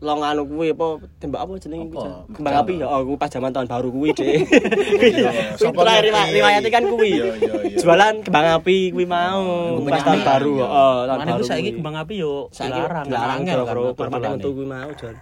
long 0.03 0.19
anu 0.19 0.43
kuwi 0.43 0.75
apa 0.75 0.99
tembak 1.17 1.47
apa 1.47 1.55
jenenge 1.57 1.87
kuwi? 1.87 2.03
Kembang 2.35 2.55
api 2.59 2.73
ya. 2.77 2.85
Oh, 2.85 3.01
kuwi 3.01 3.15
pas 3.15 3.31
zaman 3.31 3.49
tahun 3.49 3.65
baru 3.65 3.87
kuwi, 3.87 4.09
Dik. 4.19 4.27
Iya, 4.27 5.31
Kuwi 5.55 5.71
sapa 5.71 5.79
terakhir 5.79 6.03
ngerti? 6.11 6.33
riwayatnya 6.35 6.69
kan 6.69 6.83
kuwi. 6.85 7.09
Iya, 7.09 7.25
iya, 7.33 7.53
iya. 7.63 7.77
Jualan 7.79 8.13
kembang 8.21 8.47
api 8.59 8.77
kuwi 8.91 9.05
mau 9.07 9.43
pas 9.81 10.03
tahun 10.03 10.21
baru. 10.21 10.53
iya. 10.53 10.67
Oh, 10.67 10.97
tahun 11.07 11.19
Mana 11.23 11.31
baru. 11.33 11.43
saiki 11.47 11.63
kuwi. 11.65 11.77
kembang 11.79 11.95
api 11.97 12.13
yo 12.19 12.33
dilarang, 12.51 13.05
dilarang 13.07 13.39
kan. 13.41 13.55
permate 13.95 14.21
dodolane. 14.21 14.35
metu 14.37 14.49
kuwi 14.51 14.67
mau, 14.67 14.89
Jon. 14.93 15.15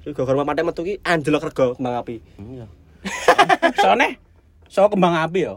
Kuwi 0.00 0.12
gara-gara 0.12 0.36
permate 0.36 0.60
metu 0.66 0.80
ki 0.82 0.94
anjlok 1.00 1.42
rego 1.46 1.66
kembang 1.78 1.94
api. 1.96 2.16
Iya. 2.36 2.66
Soalnya 3.82 4.08
saka 4.66 4.90
kembang 4.90 5.14
api 5.16 5.38
yo. 5.46 5.54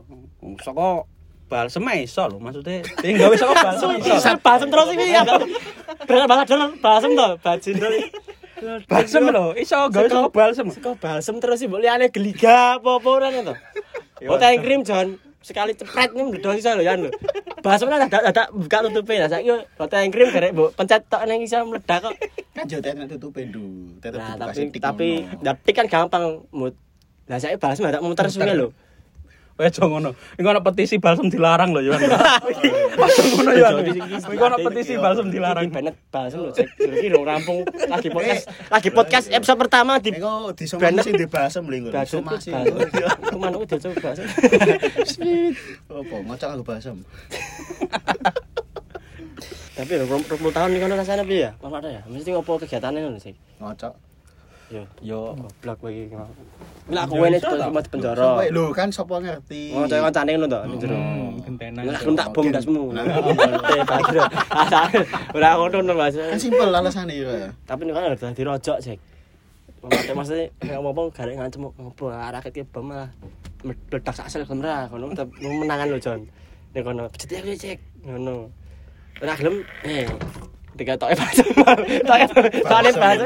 Saka 0.61 1.09
balsem 1.49 1.85
ae 1.85 2.05
iso 2.05 2.23
lho 2.25 2.37
maksudnya. 2.37 2.81
Tinggal 3.01 3.29
wis 3.29 3.41
saka 3.41 3.53
balsem 3.57 3.89
iso. 3.97 4.13
Basem 4.39 4.67
terus 4.69 4.89
iki 4.93 5.05
ya. 5.09 5.21
Bener 6.03 6.25
banget 6.25 6.45
basem 6.77 7.09
to, 7.13 7.27
bajin 7.41 7.75
to. 7.77 7.87
Balsem 8.87 9.23
lho, 9.29 9.45
iso 9.59 9.77
gawe 9.91 10.07
saka 10.07 10.29
balsem. 10.31 10.67
Kok 10.71 10.95
balsem 10.99 11.35
terus 11.43 11.59
sih, 11.59 11.67
mbok 11.67 11.83
liyane 11.83 12.07
geliga 12.09 12.79
apa-apa 12.79 13.09
ora 13.11 13.27
to. 13.29 13.55
Oh, 14.31 14.39
teh 14.39 14.55
krim 14.63 14.81
Jon. 14.87 15.19
Sekali 15.43 15.75
cepret 15.75 16.15
nih 16.15 16.23
mledos 16.23 16.55
iso 16.55 16.71
lho 16.71 16.83
ya 16.87 16.95
lho. 16.95 17.11
Basem 17.59 17.91
lah 17.91 18.07
dadak 18.07 18.31
dadak 18.31 18.47
buka 18.55 18.87
tutupe 18.87 19.19
lah 19.19 19.27
saiki 19.27 19.51
teh 19.75 20.01
krim 20.07 20.27
derek 20.31 20.51
mbok 20.55 20.71
pencet 20.79 21.03
tok 21.11 21.27
ning 21.27 21.43
iso 21.43 21.59
meledak 21.67 21.99
kok. 21.99 22.15
Kan 22.55 22.65
yo 22.71 22.79
tetek 22.79 23.11
tutupe 23.11 23.43
ndu. 23.43 23.99
Dibuka 23.99 24.39
tapi 24.79 25.27
tapi 25.43 25.69
kan 25.75 25.91
gampang 25.91 26.47
mut. 26.55 26.79
Lah 27.27 27.39
saya 27.43 27.59
basem 27.59 27.83
ada 27.87 27.99
muter 27.99 28.31
sungai 28.31 28.55
lho. 28.55 28.71
Wes 29.53 29.69
aja 29.69 29.85
ngono. 29.85 30.17
Iku 30.33 30.47
ana 30.49 30.65
petisi 30.65 30.97
balsem 30.97 31.29
dilarang 31.29 31.77
lho, 31.77 31.85
Yohan. 31.85 32.01
Aja 33.05 33.21
ngono 33.37 33.51
ya. 33.53 33.69
Iku 34.25 34.43
ana 34.49 34.57
petisi 34.57 34.97
balsem 34.97 35.29
dilarang. 35.29 35.69
Bennett 35.69 35.93
bahasa 36.09 36.41
lo 36.41 36.49
cek 36.49 36.65
iki 36.77 37.09
rampung 37.13 37.61
lagi 37.85 38.09
podcast 38.09 38.49
lagi 38.69 38.89
podcast 38.89 39.27
episode 39.29 39.57
pertama 39.61 40.01
di 40.01 40.09
Eko 40.13 40.53
disomasi 40.53 41.01
sing 41.01 41.13
dibahas 41.17 41.53
mlinggo. 41.61 41.89
bahasa 41.93 42.17
Somasi. 42.17 42.49
ke 42.49 43.35
mana 43.37 43.57
udah 43.57 43.77
coba 43.77 43.95
bahasa 44.01 44.21
Apa 45.89 46.15
ngocok 46.21 46.49
aku 46.53 46.63
basem. 46.65 46.97
tapi 49.73 49.91
lho 49.97 50.05
20 50.05 50.53
tahun 50.53 50.69
nih 50.69 50.79
kan 50.85 50.93
rasanya 50.93 51.23
piye 51.25 51.49
ya 51.49 51.51
ada 51.57 51.89
ya 51.89 52.01
mesti 52.05 52.29
ngopo 52.29 52.61
kegiatannya 52.61 53.09
ngono 53.09 53.17
sih 53.17 53.33
Ngocok. 53.57 54.12
Yo 54.73 54.83
Yo. 55.05 55.19
goblok 55.37 55.77
kowe 55.77 55.91
iki 55.93 56.17
Lah 56.91 57.07
ini 57.07 57.39
cuma 57.39 57.79
di 57.79 57.89
penjara. 57.93 58.43
Lho 58.51 58.75
kan 58.75 58.91
sapa 58.91 59.15
ngerti. 59.23 59.71
Oh, 59.71 59.87
cewek 59.87 60.03
kancane 60.11 60.35
ngono 60.35 60.47
to, 60.51 60.59
ning 60.67 60.79
jero. 60.83 60.97
gentenan. 61.47 61.83
Lah 61.87 62.01
tak 62.03 62.27
bom 62.35 62.45
dasmu. 62.51 62.91
Pakir. 63.87 64.19
Ora 65.39 65.49
ngono 65.55 65.77
no, 65.79 65.93
Mas. 65.95 66.19
Kan 66.19 66.35
simpel 66.35 66.67
alasannya 66.67 67.23
ya. 67.23 67.47
Tapi 67.63 67.87
ini 67.87 67.95
kan 67.95 68.11
udah 68.11 68.31
dirojok, 68.35 68.77
Cek. 68.83 68.99
Mate 69.83 70.11
maksudnya 70.15 70.47
nggak 70.63 70.79
ngomong 70.79 71.07
garek 71.11 71.35
ngancem 71.39 71.59
ngopo 71.67 72.07
arah 72.07 72.39
ke 72.39 72.63
bom 72.63 72.87
malah 72.87 73.11
meledak 73.67 74.15
sak 74.15 74.31
sel 74.31 74.47
kamera 74.47 74.87
kono 74.87 75.11
tetep 75.11 75.27
menangan 75.39 75.87
lho 75.91 75.99
Jon. 75.99 76.19
Nek 76.75 76.81
kono 76.83 77.03
ya 77.07 77.39
kowe, 77.43 77.55
Cek. 77.55 77.79
Ngono. 78.07 78.51
Ora 79.23 79.33
gelem 79.39 79.55
eh 79.87 80.07
Tiga 80.73 80.97
toke 80.97 81.13
bahasa 81.13 81.43
Toke 81.45 82.25
Toke 82.65 82.91
bahasa 82.97 83.23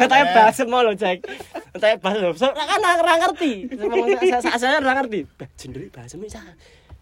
Toke 0.00 0.24
bahasa 0.32 0.62
mau 0.64 0.80
lho 0.80 0.96
cek 0.96 1.18
Toke 1.76 1.96
bahasa 2.00 2.18
lho 2.24 2.32
So 2.32 2.48
kan 2.48 2.80
ora 2.80 3.14
ngerti. 3.28 3.68
Saya 4.40 4.80
ora 4.80 5.04
ngerti. 5.04 5.28
Bah 5.36 5.48
jendeli 5.60 5.92
bahasa 5.92 6.16
bisa 6.16 6.40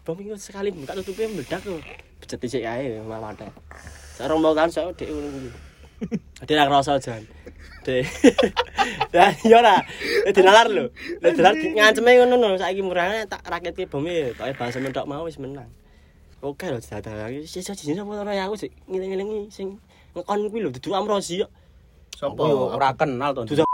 Bom 0.03 0.15
minggu 0.19 0.35
sekali 0.35 0.71
buka 0.75 0.95
tutupnya 0.99 1.31
meledak 1.31 1.63
tuh 1.63 1.79
Becet 2.19 2.39
dicek 2.39 2.63
aja 2.67 2.99
malah 3.07 3.31
ada 3.31 3.47
Saya 4.15 4.31
rombol 4.31 4.55
tahun 4.55 4.71
saya 4.71 4.91
ngono 4.91 5.51
Dia 6.43 6.53
nggak 6.63 6.71
rasa 6.71 6.99
jan 6.99 7.23
Dek. 7.87 8.03
Ya 9.15 9.31
iya 9.47 9.63
lah. 9.63 9.79
Dinalar 10.35 10.67
lho. 10.67 10.91
Dinalar 11.23 11.55
ngancemnya 11.55 12.27
ngono 12.27 12.35
no 12.35 12.47
Saiki 12.59 12.83
murahnya 12.83 13.23
tak 13.23 13.39
raketke 13.47 13.87
bomnya 13.87 14.35
Toke 14.35 14.51
bahasa 14.59 14.83
mentok 14.83 15.07
mau 15.07 15.23
wis 15.23 15.39
menang 15.39 15.71
Oke 16.37 16.69
lho 16.69 16.77
dadah 16.77 17.13
lagi 17.17 17.49
sisa 17.49 17.73
jinjin 17.73 18.05
apa 18.05 18.21
ora 18.21 18.37
aku 18.45 18.53
sik 18.53 18.69
ngiling-ngilingi 18.85 19.49
sing 19.49 19.81
ngekon 20.13 20.53
kuwi 20.53 20.61
lho 20.61 20.69
dudu 20.69 20.93
Amrozi 20.93 21.41
yo. 21.41 21.49
Sapa? 22.13 22.45
Ora 22.77 22.93
kenal 22.93 23.33
to. 23.33 23.41
Dudu 23.49 23.65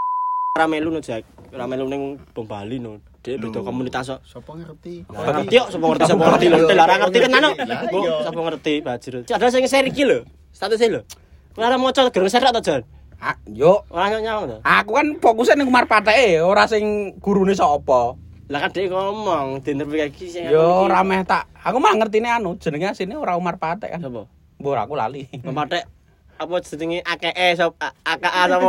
ora 0.55 0.65
melu 0.71 0.87
no 0.87 1.03
Jak. 1.03 1.27
Ora 1.51 1.67
melu 1.67 1.91
ning 1.91 2.23
Bom 2.31 2.47
Bali 2.47 2.79
no. 2.79 3.03
Dhek 3.19 3.43
beda 3.43 3.59
komunitas 3.67 4.15
kok. 4.15 4.23
Sapa 4.23 4.55
ngerti? 4.55 5.03
Ora 5.11 5.43
ngerti 5.43 5.55
kok 5.59 5.69
sapa 5.75 5.85
ngerti 5.91 6.05
sapa 6.07 6.23
ngerti 6.23 6.47
lho. 6.47 6.57
Ora 6.71 6.95
ngerti 7.03 7.17
tenan 7.19 7.43
kok. 7.51 7.55
Bu, 7.91 7.97
iya. 7.99 8.13
Sapa 8.23 8.39
ngerti 8.47 8.73
bajir. 8.79 9.13
Ada 9.27 9.47
sing 9.51 9.63
share 9.67 9.87
iki 9.91 10.03
lho. 10.07 10.17
Statusnya 10.55 10.87
lho. 10.87 11.01
Ora 11.59 11.75
maca 11.75 12.07
gerung 12.15 12.31
share 12.31 12.47
to 12.47 12.63
Jon. 12.63 12.81
Ah, 13.19 13.35
yo. 13.51 13.83
Ora 13.91 14.07
nyawang 14.07 14.47
to. 14.47 14.57
Aku 14.63 14.95
kan 14.95 15.07
fokusnya 15.19 15.59
ning 15.59 15.67
Umar 15.67 15.83
Pateke, 15.83 16.39
ora 16.39 16.63
sing 16.63 17.15
gurune 17.19 17.51
sapa. 17.51 18.15
Lah 18.53 18.61
kan 18.61 18.69
dhek 18.69 18.93
ngomong 18.93 19.65
diinterpretasi 19.65 20.25
sing 20.29 20.45
Yo 20.53 20.85
ora 20.85 21.01
meh 21.01 21.25
tak. 21.25 21.49
Aku 21.65 21.81
mah 21.81 21.97
ngertine 21.97 22.29
anu, 22.29 22.53
jenenge 22.61 22.93
asline 22.93 23.17
ora 23.17 23.33
Umar 23.33 23.57
Patek 23.57 23.97
kan. 23.97 23.99
Sapa? 24.05 24.29
Mbok 24.61 24.77
aku 24.77 24.93
lali. 24.93 25.25
Mematek 25.41 25.89
apa 26.37 26.55
jenenge 26.61 27.01
AKE 27.01 27.57
sop 27.57 27.81
AKA 27.81 28.41
sapa 28.53 28.67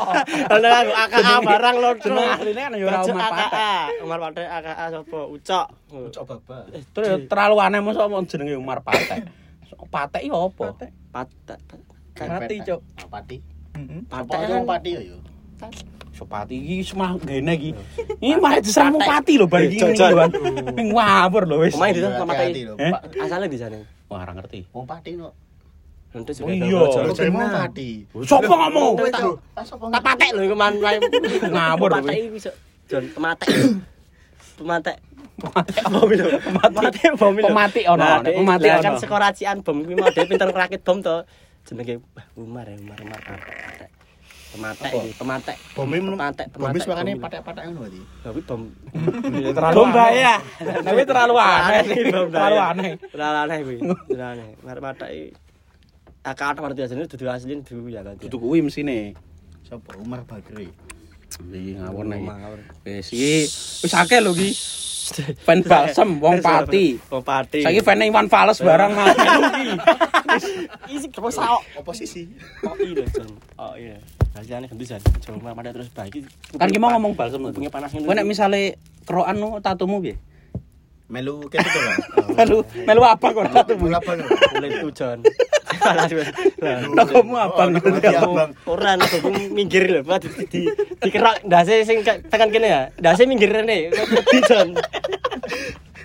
ono 0.56 0.68
aku 0.68 0.92
AKA 0.92 1.34
barang 1.44 1.76
lho 1.76 1.90
Jeneng 2.00 2.24
asline 2.24 2.56
kan 2.56 2.72
ya 2.72 2.84
ora 2.88 2.98
Umar 3.04 3.28
Patek. 3.28 3.52
AKA 3.52 3.72
Umar 4.00 4.18
Patek 4.24 4.46
AKA 4.48 4.84
sapa 4.96 5.18
Ucok 5.28 5.66
Cocok 5.92 6.24
baba. 6.24 6.56
Terus 6.96 7.06
yo 7.12 7.16
terlalu 7.28 7.56
aneh 7.60 7.80
mosok 7.84 8.08
mau 8.08 8.24
jenenge 8.24 8.56
Umar 8.56 8.80
Patek. 8.80 9.28
Patek 9.92 10.22
yo 10.24 10.48
apa? 10.48 10.72
Patek 10.72 10.90
Mati, 12.18 12.56
Cuk. 12.64 12.80
Pati. 13.12 13.36
Heeh. 13.76 14.00
Patek 14.08 14.32
Patek 14.32 14.48
kan 14.48 14.64
pati 14.64 14.90
ya 14.96 15.00
yo. 15.04 15.20
Sepati 16.18 16.56
iki 16.56 16.82
semah 16.82 17.14
gene 17.16 17.54
iki. 17.54 17.70
Iki 18.18 18.34
mah 18.36 18.58
diserang 18.58 18.98
pati 18.98 19.38
lho 19.38 19.46
bar 19.46 19.62
iki 19.62 19.78
lho. 19.78 20.26
Ping 20.74 20.88
ngawur 20.90 21.42
lho 21.46 21.56
wis. 21.62 21.72
Omae 21.72 21.94
di 21.94 22.02
Hati-hati 22.02 22.18
Mamatek 22.18 22.48
lho, 22.58 22.74
Eh? 22.76 22.90
Pak. 22.90 23.02
asale 23.20 23.46
di 23.46 23.54
sana 23.54 23.78
Wah, 24.08 24.18
ora 24.20 24.32
ngerti. 24.34 24.66
Wong 24.74 24.82
pati 24.84 25.14
no. 25.14 25.30
Nanti 26.08 26.32
Oh, 26.40 26.48
iya. 26.48 26.80
Lho 27.06 27.12
ben 27.12 27.30
wong 27.30 27.50
pati. 27.52 27.88
Sopo 28.24 28.50
ngomong? 28.50 28.92
Tak- 29.06 30.02
patek 30.02 30.30
lho 30.34 30.42
iku 30.42 30.56
man 30.56 30.74
Ngawur 30.74 31.88
lho, 31.88 32.02
Patek 32.02 32.16
iki 32.16 32.30
bisa 32.34 32.50
Jon 32.88 33.04
pematek 33.06 33.48
pematek 34.58 34.96
bom 35.86 36.08
itu 36.08 36.24
pemati 36.42 37.04
bom 37.14 37.30
itu 37.30 37.46
Pemati 37.46 37.80
ono, 37.86 38.00
Nah, 38.00 38.18
nek 38.18 38.26
dek- 38.26 38.36
pemati 38.40 38.66
lah 38.66 38.74
ono. 38.74 38.82
kan 38.82 38.94
sekoracian 38.98 39.56
bom 39.62 39.76
kuwi 39.84 39.94
mau 39.94 40.10
pinter 40.10 40.48
ngerakit 40.48 40.80
bom 40.82 40.98
to 40.98 41.22
jenenge 41.62 42.02
Umar 42.34 42.64
ya 42.64 42.74
Umar 42.74 42.98
Umar 42.98 43.20
Apa? 44.48 44.88
iki 44.88 45.12
pematek 45.14 45.56
Bome 45.72 45.96
pematek 46.00 46.46
Bome 46.52 46.78
suarane 46.80 47.12
bom. 47.14 47.22
patek-patek 47.22 47.62
ngono 47.68 47.78
berarti. 47.84 48.00
Tapi 48.24 48.40
bom 48.42 48.62
terlalu 49.52 49.74
Bom 49.76 49.86
aneh. 49.86 49.94
bahaya. 49.94 50.34
Tapi 50.80 51.00
terlalu 51.04 51.34
aneh 51.36 51.82
Terlalu 52.32 52.58
aneh. 52.58 52.90
terlalu 53.12 53.38
aneh 53.38 53.58
kuwi 53.60 53.78
terlalu 54.08 54.24
aneh 54.34 54.48
Mar 54.64 54.78
patek 54.80 55.10
iki 55.10 55.26
akar 56.24 56.54
berarti 56.54 56.80
asline 56.82 57.04
dudu 57.04 57.24
asli 57.26 57.54
dudu 57.60 57.88
ya 57.88 58.00
kan 58.00 58.16
Dudu 58.16 58.36
kuwi 58.36 58.60
mesine. 58.60 59.12
Sapa? 59.64 59.96
Umar 59.96 60.24
Bakri. 60.24 60.68
Iki 61.44 61.76
ngawur 61.76 62.04
nek. 62.04 62.20
Ngawur. 62.20 62.60
Wis 62.82 63.12
iki 63.12 63.44
wis 63.84 63.92
akeh 63.92 64.18
lho 64.18 64.32
iki. 64.32 64.50
Fan 65.40 65.64
balsem 65.70 66.20
wong 66.20 66.36
pati. 66.40 67.00
wong 67.08 67.24
pati 67.24 67.64
Saiki 67.64 67.80
fan 67.80 68.00
Iwan 68.02 68.28
Fals 68.28 68.60
barang 68.60 68.92
mah 68.92 69.06
iki. 69.12 69.28
Isi 70.92 71.08
terus 71.08 71.34
saok 71.36 71.62
Oposisi. 71.80 72.28
oh 72.64 72.74
iya 72.76 73.04
Jon 73.08 73.30
oh 73.56 73.74
iya 73.74 73.96
hasilnya 74.36 74.68
ganti 74.68 74.84
Jon 74.84 75.02
coba 75.40 75.56
pada 75.56 75.70
terus 75.72 75.88
baik 75.90 76.24
Kan 76.56 76.68
ki 76.68 76.78
mau 76.80 76.92
ngomong 76.94 77.12
balsem 77.16 77.40
lho. 77.42 77.50
Kupingnya 77.52 77.72
panas 77.72 77.90
ngene. 77.92 78.06
Kowe 78.06 78.14
nek 78.14 78.28
misale 78.28 78.80
kerokan 79.04 79.36
nu 79.36 79.48
tatumu 79.60 80.00
piye? 80.00 80.16
Melu 81.08 81.48
ketu 81.48 81.64
to 81.64 81.80
kan? 81.80 81.96
Melu 82.36 82.58
melu 82.84 83.02
apa 83.04 83.26
kok 83.32 83.44
tatumu? 83.52 83.88
Melu 83.88 83.96
apa? 83.96 84.10
kulit 84.52 84.72
tuh 84.84 84.92
Jon 84.92 85.18
Salah 85.78 86.04
sih. 86.10 86.16
Lah, 86.64 86.80
Tokomu 86.82 87.38
abang. 87.38 87.70
Oh, 87.78 88.34
abang. 88.34 88.50
Ora 88.66 88.98
nek 88.98 89.14
aku 89.20 89.30
minggir 89.52 89.86
lho, 89.86 90.00
Pak 90.02 90.26
di 90.26 90.28
di 90.48 90.60
dikerok 91.04 91.46
ndase 91.46 91.86
sing 91.86 92.02
tekan 92.02 92.50
kene 92.50 92.66
ya. 92.66 92.82
Ndase 92.98 93.28
minggir 93.28 93.52
rene, 93.52 93.92
wedi 93.92 94.38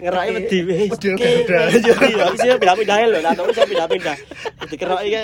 Jon. 0.04 0.12
Ngeroki 0.12 0.32
wedi 0.36 0.58
wis. 0.62 0.90
Wedi 0.92 1.08
pindah-pindah. 1.10 1.64
Iya, 1.72 2.26
wis 2.30 2.42
ya 2.44 2.56
pindah-pindah 2.60 2.96
lho, 3.08 3.20
tak 3.22 3.34
tahu 3.34 3.48
pindah-pindah. 3.64 4.16
Dikeroki 4.68 5.08
ke. 5.10 5.24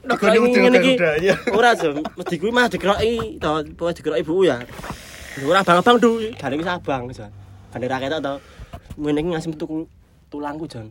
Negone 0.00 0.38
wedi 0.40 0.58
ngene 0.58 0.78
iki. 0.78 0.92
udah-udah, 0.96 1.14
ya. 1.20 1.34
Ora 1.52 1.70
Jon, 1.74 1.94
mesti 2.00 2.34
kuwi 2.38 2.50
mah 2.50 2.66
dikeroki 2.70 3.36
to, 3.36 3.50
pokoke 3.74 3.92
dikeroki 3.98 4.22
ibu 4.22 4.34
ya. 4.42 4.56
Ora 5.42 5.60
abang-abang 5.60 5.98
du, 5.98 6.10
gane 6.32 6.54
wis 6.56 6.68
abang 6.68 7.10
Jon. 7.10 7.30
Gane 7.68 7.84
ra 7.84 7.98
ketok 7.98 8.20
to. 8.20 8.34
Ngene 8.96 9.18
iki 9.20 9.28
ngasih 9.34 9.48
metu 9.52 9.66
tulangku 10.30 10.64
Jon. 10.64 10.88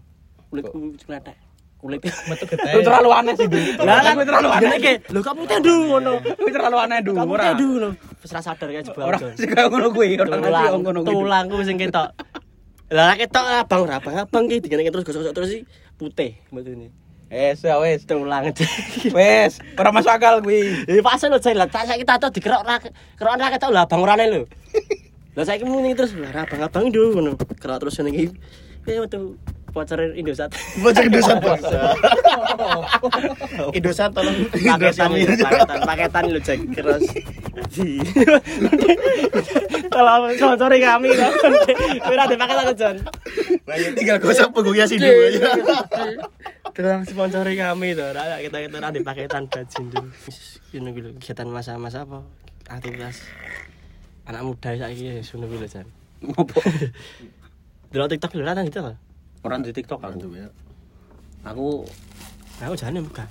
Kulitku 0.51 0.77
kletek. 1.01 1.37
Kulit 1.83 1.99
Metu 1.99 2.47
Lu 2.75 2.79
terlalu 2.79 3.11
aneh 3.11 3.33
sih, 3.35 3.43
Du. 3.43 3.59
Lah 3.83 3.99
kan 3.99 4.15
Kowe 4.15 4.23
terlalu 4.23 4.49
aneh. 4.55 4.79
iki. 4.79 4.93
Lho 5.11 5.19
kok 5.19 5.35
putih 5.35 5.59
ndu 5.59 5.75
ngono. 5.91 6.13
Kowe 6.23 6.47
terlalu 6.47 6.77
aneh, 6.79 6.97
Du. 7.03 7.11
Ora. 7.11 7.51
ndu 7.51 7.67
ngono. 7.75 7.89
Wis 8.23 8.31
ra 8.31 8.39
sadar 8.39 8.71
kae 8.71 8.79
jebak. 8.79 9.03
Ora 9.03 9.17
sing 9.35 9.51
kaya 9.51 9.67
ngono 9.67 9.91
kuwi, 9.91 10.15
ora 10.15 10.31
ngerti 10.31 10.47
Tulang, 10.47 10.79
ngono 10.79 10.99
kuwi. 11.03 11.11
Du. 11.11 11.19
tulangku 11.27 11.55
sing 11.67 11.75
ketok. 11.75 12.07
Lah 12.91 13.13
ra 13.13 13.15
ketok 13.15 13.45
abang 13.63 13.81
ora 13.87 14.01
abang 14.01 14.15
abang 14.19 14.43
ki 14.49 14.59
digene 14.59 14.91
terus 14.91 15.07
gosok-gosok 15.07 15.35
terus 15.35 15.49
iki 15.55 15.63
putih 15.95 16.35
betulnya. 16.51 16.89
Wes, 17.33 17.65
ya 17.65 17.81
wes. 17.81 18.05
Tulang. 18.05 18.53
Wes, 19.17 19.57
ora 19.79 19.89
masuk 19.89 20.13
akal 20.13 20.43
kuwi. 20.45 20.85
Eh 20.85 21.01
pas 21.01 21.17
lho 21.17 21.39
jai 21.41 21.57
lah 21.57 21.65
tak 21.65 21.89
saiki 21.89 22.05
tato 22.05 22.29
dikerok 22.29 22.61
ra 22.61 22.77
kerokan 23.17 23.41
ra 23.41 23.49
ketok 23.49 23.71
lah 23.73 23.89
abang 23.89 24.05
orane 24.05 24.25
lho. 24.29 24.41
Lah 25.33 25.41
saiki 25.49 25.65
muni 25.65 25.97
terus 25.97 26.13
lah 26.13 26.29
ra 26.29 26.41
abang-abang 26.45 26.93
ndu 26.93 27.17
ngono. 27.17 27.33
Kerok 27.33 27.81
terus 27.81 27.97
ngene 27.97 28.09
iki. 28.13 28.25
Piye 28.85 29.01
metu 29.01 29.33
voucher 29.73 29.99
Indosat. 30.13 30.53
Bocah 30.79 31.03
Indosat. 31.03 31.37
Indosat 33.77 34.09
tolong. 34.13 34.37
Paketan 34.53 35.09
ini, 35.17 35.33
paketan 35.33 35.79
paketan 35.81 36.23
lu 36.29 36.39
cek 36.39 36.59
terus 36.77 37.03
kalau 39.89 40.29
sponsori 40.33 40.77
kami 40.81 41.09
kan 41.17 41.31
kira 42.05 42.23
di 42.29 42.37
paketan 42.37 42.63
tuh 42.69 42.77
John 42.77 42.95
Lah 43.63 43.75
ya 43.79 43.89
tinggal 43.95 44.17
gosok 44.19 44.51
punggungnya 44.51 44.85
si 44.85 44.99
dua 44.99 45.31
ya. 45.31 45.49
terus 46.73 47.09
sponsori 47.09 47.57
kami 47.57 47.97
tuh 47.97 48.09
raya 48.13 48.37
kita 48.41 48.57
kita 48.67 48.77
ada 48.77 48.93
di 48.93 49.01
paketan 49.01 49.49
bajin 49.49 49.83
tuh 49.89 50.05
ini 50.73 50.89
gitu 50.97 51.09
kegiatan 51.21 51.47
masa-masa 51.49 52.05
apa? 52.05 52.25
Aktivitas 52.69 53.21
anak 54.25 54.41
muda 54.41 54.73
saya 54.73 54.89
ini 54.89 55.21
sudah 55.21 55.47
gitu 55.49 55.65
John 55.79 55.87
Ngopo? 56.23 56.57
dulu 57.93 58.05
TikTok 58.09 58.31
dulu 58.33 58.45
rata 58.45 58.65
gitu 58.65 58.81
loh 59.43 59.51
Ora 59.51 59.59
di 59.59 59.75
TikTok 59.75 59.99
aku. 59.99 60.31
ya. 60.31 60.47
Aku 61.43 61.83
aku 62.63 62.73
jangan 62.79 63.03
bukan 63.03 63.27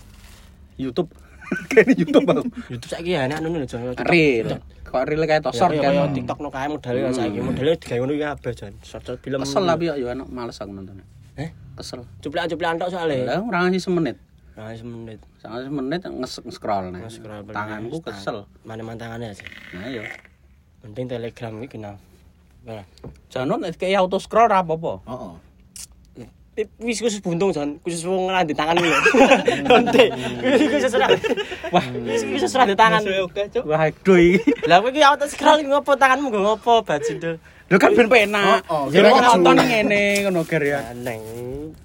YouTube. 0.76 1.08
Kayak 1.72 1.96
YouTube 1.96 2.28
aku. 2.28 2.44
YouTube 2.68 2.90
saiki 2.92 3.16
ya 3.16 3.24
enak 3.24 3.40
ngono 3.40 3.64
lho 3.64 3.68
Jon. 3.68 3.96
Real. 4.04 4.60
Kok 4.84 5.08
real 5.08 5.24
kayak 5.24 5.40
tosor 5.40 5.72
Short 5.72 5.80
kan 5.80 5.92
kan. 5.96 6.12
TikTok 6.12 6.38
no 6.44 6.48
kae 6.52 6.68
modele 6.68 7.08
saiki 7.12 7.40
modele 7.40 7.76
digawe 7.80 7.98
ngono 8.04 8.12
iki 8.12 8.24
kabeh 8.24 8.52
Jon. 8.52 8.72
Short-short 8.84 9.20
film. 9.24 9.40
Kesel 9.40 9.64
tapi 9.64 9.84
yo 9.88 10.06
enak 10.12 10.28
males 10.28 10.60
aku 10.60 10.72
nontonnya. 10.72 11.04
Eh? 11.40 11.48
Kesel. 11.80 12.04
Cuplikan-cuplikan 12.20 12.76
tok 12.76 12.92
soalnya. 12.92 13.24
Lah 13.24 13.40
ora 13.40 13.64
ngasih 13.64 13.80
semenit. 13.80 14.16
Nah, 14.52 14.68
semenit. 14.76 15.20
Sangat 15.40 15.64
semenit 15.64 16.00
nge-scroll 16.04 16.92
nih. 16.92 17.08
Scroll 17.08 17.40
balik. 17.40 17.56
Tanganku 17.56 17.96
kesel. 18.04 18.44
Mana 18.68 18.84
mantangannya 18.84 19.32
aja. 19.32 19.44
Nah 19.72 19.88
yo. 19.88 20.04
Penting 20.84 21.08
Telegram 21.08 21.52
iki 21.64 21.80
kenal. 21.80 21.96
Nah, 22.68 22.84
Jangan 23.32 23.64
nek 23.64 23.80
kayak 23.80 24.04
auto 24.04 24.20
scroll 24.20 24.52
ra 24.52 24.60
apa-apa. 24.60 25.00
Heeh. 25.08 25.34
Wis 26.52 27.00
khusus 27.00 27.24
buntung 27.24 27.48
Jon, 27.48 27.80
khusus 27.80 28.04
wong 28.04 28.28
ngelan 28.28 28.44
di 28.44 28.52
tangan 28.52 28.76
lho. 28.76 28.92
Konte. 29.72 30.04
Khusus 30.68 30.92
ora. 31.00 31.08
Wah, 31.72 31.84
khusus 32.28 32.52
ora 32.52 32.64
di 32.68 32.76
tangan. 32.76 33.00
Wah, 33.64 33.88
doi. 34.04 34.36
Lah 34.68 34.84
kowe 34.84 34.92
iki 34.92 35.00
auto 35.00 35.24
scroll 35.24 35.64
ngopo 35.64 35.96
tanganmu 35.96 36.28
nggo 36.28 36.40
ngopo 36.44 36.84
bajindu. 36.84 37.40
Lho 37.72 37.76
kan 37.80 37.96
ben 37.96 38.04
penak. 38.12 38.68
Oh, 38.68 38.84
oh, 38.84 38.92
Kira 38.92 39.08
kira-kira 39.08 39.28
nonton 39.32 39.56
ngene 39.64 40.02
ngono 40.28 40.44
ger 40.44 40.60
ya. 40.60 40.92
Aneng. 40.92 41.20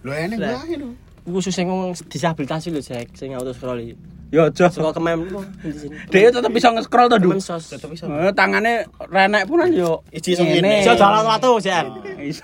Lho 0.04 0.12
Lah. 0.36 0.60
wae 0.60 0.76
lho. 0.76 0.90
Khusus 1.28 1.56
sing 1.56 1.72
ngomong 1.72 1.96
disabilitas 2.12 2.68
lho 2.68 2.84
Jack, 2.84 3.16
sing 3.16 3.32
auto 3.40 3.56
scroll 3.56 3.80
iki. 3.80 3.96
Yo 4.28 4.44
aja. 4.52 4.68
Saka 4.68 4.92
kemem 4.92 5.24
di 5.64 5.72
sini. 5.72 5.96
Dia 6.12 6.28
tetep 6.28 6.52
bisa 6.52 6.68
nge-scroll 6.76 7.08
to, 7.08 7.16
Du. 7.16 7.32
Mensos. 7.32 7.72
Tetep 7.72 7.88
iso. 7.96 8.12
Eh, 8.12 8.36
Tangannya 8.36 8.84
renek 9.08 9.48
pun 9.48 9.64
yo. 9.72 10.04
Iji 10.12 10.36
iso 10.36 10.44
ngene. 10.44 10.84
Iso 10.84 11.00
jalan 11.00 11.24
watu. 11.24 11.56
Iso. 11.64 12.44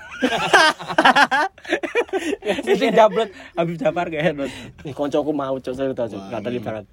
Sing 2.80 2.90
jabret 2.92 3.30
Habib 3.56 3.76
Jafar 3.80 4.06
kayak 4.12 4.24
head. 4.24 4.34
Nih 4.84 4.94
koncoku 4.94 5.32
mau 5.32 5.56
cok 5.56 5.74
saya 5.74 5.90
tahu 5.96 6.08
cok, 6.12 6.20
Wah, 6.20 6.30
gateli 6.38 6.58
iya. 6.60 6.64
banget. 6.64 6.84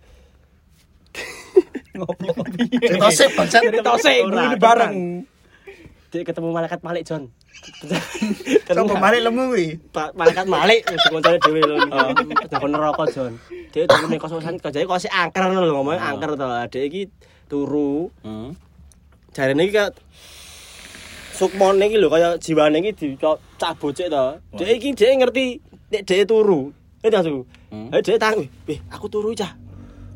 Ngopo 1.91 2.43
Cerita 2.79 3.07
sih 3.11 3.27
bangsat. 3.35 3.61
Cerita 3.67 3.91
sih 3.99 4.17
Ora, 4.23 4.41
ini 4.47 4.57
bareng. 4.57 4.93
Dia 6.11 6.27
ketemu 6.27 6.51
malaikat 6.51 6.79
Malik 6.83 7.03
John. 7.07 7.31
Sopo 8.67 8.95
mari 8.99 9.19
lemu 9.23 9.51
kuwi. 9.51 9.67
Malaikat 9.91 10.47
Malik 10.47 10.87
wis 10.87 11.03
koncone 11.07 11.37
dhewe 11.39 11.61
lho. 11.63 11.75
Udah 11.87 12.59
neraka 12.67 13.03
John. 13.11 13.33
Dia 13.71 13.87
turun 13.87 14.07
ning 14.11 14.19
kos-kosan 14.19 14.59
kerjane 14.59 14.87
kok 14.87 14.99
sik 15.03 15.11
angker 15.11 15.51
lho 15.51 15.71
ngomongnya 15.71 16.03
angker 16.03 16.35
to. 16.35 16.47
Dhek 16.71 16.83
iki 16.91 17.01
turu. 17.47 18.11
Hmm. 18.23 18.55
Jarene 19.31 19.67
iki 19.67 19.79
kayak 21.41 21.57
Sukmon 21.57 21.81
iki 21.81 21.97
lho 21.97 22.07
kaya 22.09 22.37
jiwane 22.37 22.77
iki 22.85 22.91
dicak 23.17 23.73
bocek 23.81 24.07
to. 24.13 24.23
Dhek 24.57 24.77
iki 24.77 24.89
dhek 24.93 25.11
ngerti 25.17 25.45
nek 25.89 26.01
dhek 26.05 26.27
turu. 26.29 26.69
Maksudku? 27.01 27.41
Hmm. 27.73 27.89
Eh 27.89 28.01
dhek 28.05 28.21
tang, 28.21 28.37
"Wih, 28.69 28.79
aku 28.93 29.09
turu 29.09 29.33
cah." 29.33 29.57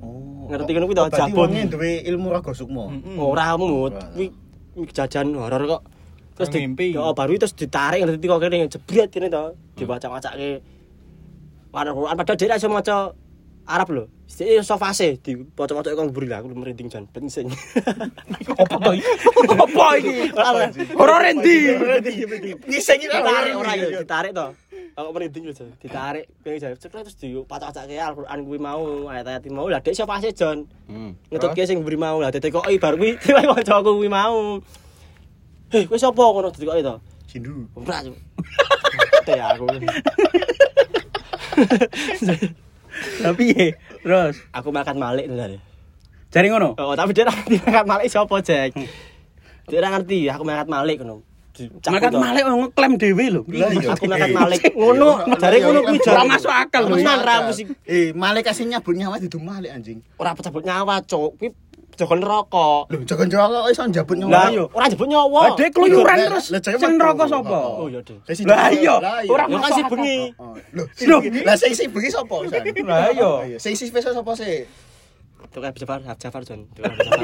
Oh. 0.05 0.45
Ngerti 0.53 0.69
ngono 0.77 0.85
kuwi 0.85 0.95
to, 0.95 1.03
Berarti 1.09 1.17
jabon. 1.17 1.49
wonge 1.49 1.61
duwe 1.65 1.91
ilmu 2.05 2.27
raga 2.29 2.51
sukma. 2.53 2.93
Ora 3.17 3.57
mut. 3.57 3.93
Kuwi 4.13 4.85
jajan 4.93 5.33
horor 5.33 5.65
kok. 5.65 5.81
Terus 6.35 6.49
di, 6.51 6.59
Mimpi. 6.61 6.93
oh, 6.99 7.15
baru 7.15 7.31
itu 7.33 7.47
terus 7.47 7.55
ditarik 7.55 8.03
ngerti 8.05 8.25
kok 8.27 8.39
kene 8.43 8.67
jebret 8.69 9.09
kene 9.09 9.27
to. 9.31 9.43
Dibaca-bacake. 9.79 10.61
Warna 11.73 11.91
Quran 11.91 12.15
padahal 12.15 12.37
dia 12.37 12.55
iso 12.55 12.67
maca 12.69 13.11
Arab 13.65 13.89
lho. 13.91 14.05
Sik 14.25 14.61
iso 14.61 14.77
fase 14.77 15.17
dibaca-baca 15.21 15.93
kok 15.93 16.05
mburi 16.09 16.27
lah 16.29 16.41
aku 16.41 16.49
merinding 16.53 16.89
jan 16.89 17.05
penting. 17.09 17.49
Apa 18.57 18.75
to 18.77 18.91
iki? 18.93 19.13
Apa 19.53 19.85
iki? 20.01 20.15
Horor 20.97 21.23
endi? 21.25 21.57
Ngising 22.69 22.99
iki 23.05 23.09
Ditarik 23.09 23.53
ora 23.57 23.73
ya, 23.77 23.85
ditarik 24.01 24.33
to. 24.33 24.47
Aku 24.95 25.11
merinding 25.11 25.43
lho, 25.49 25.53
Jon. 25.53 25.69
Ditarik 25.77 26.25
pengen 26.41 26.59
jare 26.61 26.75
cepet 26.77 27.03
terus 27.05 27.17
dibaca-bacake 27.19 27.99
Al-Qur'an 27.99 28.39
kuwi 28.45 28.59
mau, 28.61 29.09
ayat-ayat 29.11 29.45
mau. 29.51 29.67
Lah 29.67 29.81
dek 29.81 29.93
iso 29.93 30.05
fase 30.07 30.31
Jon. 30.33 30.65
Hmm. 30.85 31.17
ngetutke 31.33 31.65
sing 31.65 31.81
mburi 31.81 31.97
mau 31.97 32.21
lah 32.21 32.29
ditekoki 32.29 32.77
bar 32.77 32.93
kuwi 32.93 33.17
kancaku 33.57 33.97
kuwi 33.97 34.05
mau 34.05 34.61
heh 35.73 35.89
kowe 35.89 35.97
sapa 35.97 36.21
ngono 36.21 36.53
ditekoki 36.53 36.85
to 36.85 37.01
Sindu. 37.25 37.65
ora 37.73 38.05
teh 39.25 39.41
aku 39.49 39.65
Tapi 43.21 43.43
ye, 43.53 43.67
terus 44.03 44.41
aku 44.51 44.69
makan 44.69 44.95
malik 44.97 45.25
dari 45.29 45.57
cari 46.29 46.47
ngono. 46.51 46.75
oh 46.75 46.93
tapi 46.99 47.15
dia 47.15 47.23
ngerti 47.23 47.63
makan 47.63 47.85
malik 47.87 48.07
sapa 48.11 48.35
Jack? 48.43 48.75
Dia 49.65 49.77
ora 49.79 49.89
ngerti 49.95 50.27
aku 50.27 50.43
makan 50.43 50.67
malik 50.67 50.99
ngono. 51.01 51.23
Makan 51.87 52.13
malik 52.19 52.43
ngeklaim 52.43 52.93
dhewe 52.99 53.25
lho. 53.31 53.41
Lah, 53.47 53.71
iya. 53.71 53.95
aku 53.95 54.11
makan 54.11 54.31
malik. 54.35 54.59
Ngono. 54.75 55.23
Jare 55.39 55.57
ngono 55.63 55.79
kuwi 55.87 55.99
Ora 56.03 56.23
masuk 56.27 56.51
akal 56.51 56.83
lho. 56.91 56.99
Tenan 56.99 57.19
ra 57.23 57.47
musik 57.47 57.71
Eh, 57.87 58.11
malik 58.11 58.43
kasih 58.43 58.67
nyabut 58.67 58.91
nyawa 58.91 59.15
di 59.23 59.31
malik 59.39 59.71
anjing. 59.71 60.03
ora 60.19 60.35
pecabut 60.35 60.67
nyawa 60.67 60.99
cuk. 61.07 61.39
Kuwi 61.39 61.55
jaga 61.95 62.15
neraka 62.15 62.67
Lho, 62.87 62.97
jagon 63.03 63.27
jawa 63.27 63.45
kok 63.47 63.71
iso 63.71 63.83
njabut 63.85 64.15
nyawa. 64.15 64.31
lah 64.31 64.47
yo 64.51 64.63
ora 64.69 64.85
jebut 64.85 65.07
nyawa 65.07 65.39
Lah 65.41 65.51
dek 65.55 65.69
keluyuran 65.71 66.15
Lah, 66.15 66.27
terus 66.29 66.45
lah, 66.49 66.59
sing 66.61 66.93
neraka 66.95 67.23
sapa? 67.25 67.59
oh 67.75 67.87
iya 67.87 67.99
deh 68.03 68.17
Lah, 68.19 68.33
sing 68.35 68.45
Lah 68.45 68.67
iya, 68.69 68.93
lah 68.99 69.17
iya. 69.19 69.31
ora 69.31 69.43
yo 69.47 69.57
kan 69.57 69.71
si 69.71 69.81
bengi 69.85 70.19
Oh, 70.35 70.53
Lho, 70.75 71.17
lah 71.41 71.55
sing 71.55 71.71
sing 71.71 71.87
bengi 71.89 72.09
sapa? 72.09 72.35
Lah 72.43 73.09
iya. 73.09 73.23
Oh, 73.23 73.39
Sing 73.55 73.73
sing 73.73 73.87
spesial 73.87 74.11
sapa 74.11 74.31
sih? 74.35 74.67
Tukar 75.55 75.71
Jafar, 75.71 76.03
Jafar 76.19 76.41
Jon. 76.43 76.67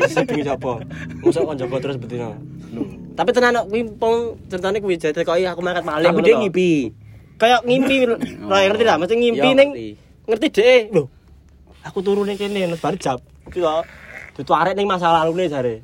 Sing 0.07 0.23
bengi 0.23 0.47
sapa? 0.47 0.79
Mosok 1.19 1.43
kon 1.43 1.55
jaga 1.59 1.77
terus 1.83 1.99
betina. 1.99 2.31
Tapi 3.11 3.29
tenan 3.35 3.59
kok 3.59 3.67
kuwi 3.67 3.81
pong 3.99 4.17
ceritane 4.47 4.79
kuwi 4.79 4.95
jate 4.95 5.27
kok 5.27 5.35
aku 5.35 5.59
mangkat 5.59 5.83
maling 5.83 6.09
Tapi 6.09 6.21
dia 6.23 6.35
ngipi. 6.39 6.71
Kayak 7.35 7.65
ngimpi 7.67 7.97
lho. 8.07 8.15
ngerti 8.47 8.83
lah, 8.85 8.95
mesti 8.95 9.15
ngimpi 9.17 9.49
Yo, 9.51 9.57
ning 9.57 9.69
ngerti. 10.29 10.47
dhek. 10.47 10.81
Lho. 10.95 11.09
Aku 11.83 11.99
turu 11.99 12.23
ning 12.23 12.37
kene 12.37 12.71
bar 12.77 12.95
jam. 12.95 13.17
Iki 13.49 13.59
Dutu 14.41 14.57
arek 14.57 14.73
ning 14.73 14.89
masa 14.89 15.13
lalu 15.13 15.37
ne 15.37 15.45
jare. 15.45 15.75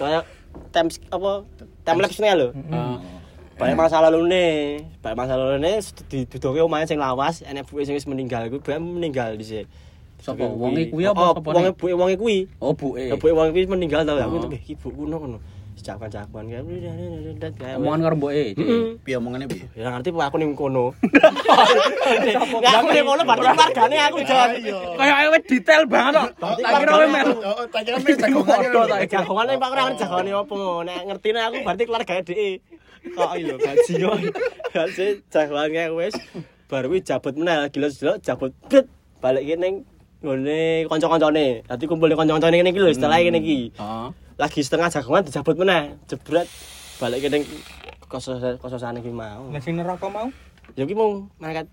Kayak 0.00 0.24
tem 0.72 0.88
apa 1.12 1.44
tem 1.84 2.00
lapis 2.00 2.16
lho. 2.24 2.56
Heeh. 2.56 3.76
masa 3.76 4.00
lalu 4.00 4.24
ne, 4.24 4.44
bae 5.04 5.12
masa 5.12 5.36
lalu 5.36 5.60
ne 5.60 5.76
didudoke 6.08 6.64
omahe 6.64 6.88
sing 6.88 6.96
lawas, 6.96 7.44
enek 7.44 7.68
buke 7.68 7.84
sing 7.84 7.92
wis 7.92 8.08
meninggal 8.08 8.48
kuwi 8.48 8.64
bae 8.64 8.80
meninggal 8.80 9.36
dhisik. 9.36 9.68
Sapa 10.24 10.48
wonge 10.48 10.88
kuwi 10.88 11.04
apa 11.04 11.36
sapa? 11.36 11.52
Oh, 11.52 11.52
wonge 11.52 11.70
buke 11.76 11.92
wonge 11.92 12.16
kuwi. 12.16 12.38
Oh, 12.64 12.72
buke. 12.72 13.12
Buke 13.12 13.36
wong 13.36 13.52
kuwi 13.52 13.68
meninggal 13.68 14.08
tau 14.08 14.16
oh. 14.16 14.24
ya, 14.24 14.26
kuwi 14.32 14.56
ibuku 14.56 15.04
ngono 15.04 15.16
ngono. 15.20 15.38
Jagoan-jagoan 15.88 16.44
kayak 16.52 17.80
Omongan 17.80 18.00
karo 18.04 18.14
mboke. 18.20 18.44
Piye 19.08 19.16
omongane 19.16 19.48
piye? 19.48 19.64
Ya 19.72 19.88
ngerti 19.88 20.12
aku 20.12 20.36
ning 20.36 20.52
kono. 20.52 20.92
Ya 22.60 22.70
aku 22.76 22.92
ning 22.92 23.04
kono 23.08 23.22
berarti 23.24 23.48
keluargane 23.48 23.96
aku 23.96 24.18
Jon. 24.28 24.50
Kayak 25.00 25.16
wis 25.32 25.42
detail 25.48 25.82
banget 25.88 26.12
kok. 26.20 26.28
Tak 26.36 26.72
kira 26.84 26.92
kowe 26.92 27.06
melu. 27.08 27.34
Tak 27.72 27.80
kira 27.88 27.96
melu 28.04 28.16
jagongan. 28.20 28.58
Tak 28.84 29.00
Jagoan 29.08 29.46
Pak 29.56 29.68
ora 29.72 29.82
ngerti 29.88 30.00
jagone 30.04 30.30
opo. 30.36 30.58
Nek 30.84 31.00
ngertine 31.08 31.40
aku 31.40 31.56
berarti 31.64 31.82
keluargane 31.88 32.22
dhek. 32.28 32.56
Kok 33.16 33.32
iya 33.40 33.54
gaji 33.56 33.92
yo. 33.96 34.12
Gaji 34.76 35.06
jagoan 35.32 35.68
kayak 35.72 35.96
wis 35.96 36.14
baru 36.68 36.92
kuwi 36.92 37.00
jabut 37.00 37.32
meneh 37.32 37.72
gila-gila 37.72 38.20
jabut 38.20 38.52
bret 38.68 38.84
balik 39.24 39.56
ning 39.56 39.88
ngene 40.20 40.84
kanca-kancane. 40.84 41.64
Dadi 41.64 41.84
kumpul 41.88 42.12
kanca-kancane 42.12 42.60
ngene 42.60 42.76
iki 42.76 42.80
lho 42.84 42.92
istilah 42.92 43.16
ngene 43.24 43.40
iki. 43.40 43.72
Heeh. 43.80 44.27
Lagi 44.38 44.60
setengah 44.62 44.86
jagongan 44.88 45.26
dijabut 45.26 45.54
meneh, 45.58 45.98
jebret 46.06 46.46
balik 46.98 47.18
ki 47.20 47.28
ning 47.28 47.42
kosos 48.06 48.38
kososane 48.62 49.02
ki 49.02 49.10
mau. 49.10 49.50
Nek 49.50 49.60
sing 49.60 49.74
neraka 49.74 50.06
mau 50.06 50.30
Ya 50.78 50.86
ki 50.86 50.94
mau 50.94 51.26
malaikat 51.42 51.66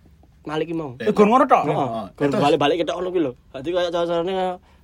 Malik 0.46 0.70
ki 0.70 0.76
mau. 0.78 0.94
Eh, 1.02 1.10
gon 1.10 1.26
ngono 1.26 1.46
tok. 1.46 1.66
Heeh. 1.66 2.06
Gur 2.14 2.38
balik-balik 2.38 2.82
ketok 2.82 2.96
ngono 2.98 3.10
ki 3.10 3.20
lho. 3.22 3.32
Dadi 3.50 3.70
kaya 3.70 3.90
cara-carane 3.90 4.34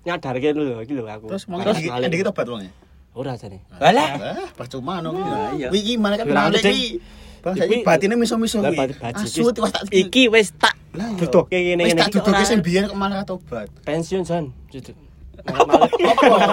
nyadarke 0.02 0.50
lho 0.54 0.82
iki 0.82 0.94
lho 0.94 1.06
aku. 1.06 1.26
Terus 1.30 1.46
Malaikat 1.46 1.86
Malik. 1.86 2.10
dikit 2.10 2.26
tobat 2.34 2.46
wonge. 2.50 2.70
Ora 3.14 3.34
jane. 3.38 3.62
Alah. 3.78 4.10
Ah, 4.18 4.48
percuma 4.58 5.02
no. 5.02 5.14
Lah, 5.14 5.54
iya. 5.54 5.70
Iki 5.70 6.02
mana 6.02 6.18
Lah, 6.22 6.50
malik 6.50 6.66
iki. 6.66 6.98
Bang, 7.42 7.58
Iki- 7.58 7.62
saiki 7.62 7.78
batine 7.82 8.14
miso-miso 8.18 8.62
kuwi. 8.62 8.78
Asu 9.02 9.50
tiwas 9.50 9.74
tak 9.74 9.90
Iki 9.90 10.30
wis 10.30 10.54
tak 10.58 10.78
iya. 10.94 11.18
duduhke 11.18 11.58
ngene 11.58 11.90
Wis 11.90 11.98
tak 11.98 12.10
iki 12.14 12.22
ora. 12.22 12.46
sing 12.46 12.62
biyen 12.62 12.86
kok 12.86 12.98
malah 12.98 13.26
tobat. 13.26 13.66
pensiun 13.86 14.22
Jon. 14.22 14.54
Jujur. 14.70 14.94
Malik. 15.42 15.92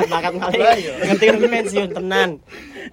Malaikat 0.09 0.33
Malik. 0.35 0.59
Iya. 0.59 0.93
Ngerti 1.13 1.25
kan 1.29 1.35
kuwi 1.37 1.51
pensiun 1.51 1.89
tenan. 1.93 2.31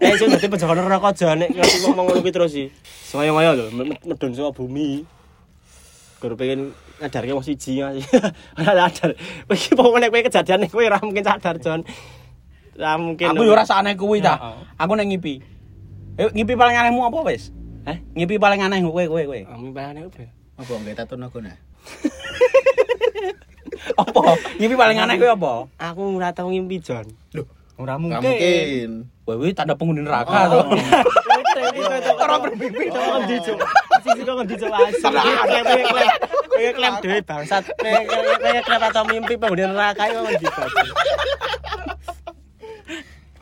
Pensiun 0.02 0.28
dadi 0.36 0.48
penjaga 0.52 0.74
neraka 0.76 1.10
Jon 1.16 1.38
nek 1.40 1.50
ngerti 1.56 1.78
ngomong 1.88 2.06
ngono 2.12 2.30
terus 2.30 2.52
sih. 2.52 2.68
Soyo-ngoyo 3.08 3.52
lho 3.56 3.66
med- 3.72 4.04
medun 4.04 4.32
saka 4.36 4.52
bumi. 4.52 5.08
Guru 6.20 6.36
pengen 6.36 6.76
ngadarke 7.00 7.32
wong 7.32 7.46
siji 7.46 7.80
Mas. 7.84 8.04
Ora 8.60 8.88
sadar. 8.92 9.16
Kowe 9.48 9.56
iki 9.56 9.72
pokoknya 9.76 10.08
kowe 10.12 10.22
kejadian 10.26 10.68
kowe 10.68 10.84
ora 10.84 11.00
mungkin 11.00 11.24
sadar 11.24 11.56
Jon. 11.64 11.82
Ora 12.76 13.00
mungkin. 13.00 13.32
Aku 13.32 13.44
yo 13.48 13.56
rasane 13.56 13.96
kuwi 13.96 14.20
ta. 14.20 14.60
Aku 14.76 14.96
nek 15.00 15.08
ngipi. 15.08 15.40
Eh 16.20 16.32
ngipi 16.32 16.56
paling 16.56 16.76
anehmu 16.76 17.08
apa 17.08 17.20
wis? 17.28 17.52
Eh? 17.86 18.02
Ngipi 18.18 18.36
paling 18.42 18.60
aneh 18.60 18.84
kowe 18.84 19.04
kowe 19.06 19.24
kowe. 19.24 19.40
Kamu 19.46 19.72
bayane 19.72 20.08
apa? 20.08 20.20
ya? 20.24 20.30
Apa 20.56 20.72
nggak 20.72 21.20
nago 21.20 21.40
nah? 21.44 21.56
Apa? 23.96 24.22
Ngipi 24.58 24.76
paling 24.76 24.98
aneh 24.98 25.16
kowe 25.18 25.30
apa? 25.32 25.54
Aku 25.92 26.02
ora 26.16 26.30
tau 26.32 26.48
ngimpi 26.50 26.80
Jon. 26.80 27.06
ora 27.76 28.00
Nggak 28.00 28.22
mungkin. 28.24 28.24
mungkin. 28.24 28.90
Wewe 29.26 29.52
tanda 29.52 29.74
penghuni 29.76 30.06
neraka 30.06 30.48
to. 30.48 30.60
Ora 32.16 32.36
bermimpi 32.40 32.88
to 32.88 33.00
ngendi 33.00 33.36
cuk. 33.42 33.60
Sisi 34.06 34.22
kok 34.24 34.36
ngendi 34.38 34.56
cuk 34.56 34.72
asu. 34.72 35.08
Kayak 36.56 36.74
klaim 36.78 36.96
dhewe 37.04 37.20
bangsat. 37.26 37.64
Kayak 37.76 38.64
klaim 38.64 38.84
atau 38.86 39.04
mimpi 39.06 39.34
penghuni 39.36 39.66
neraka 39.66 40.08
iku 40.08 40.24
ndi 40.24 40.48
bajing. 40.48 40.90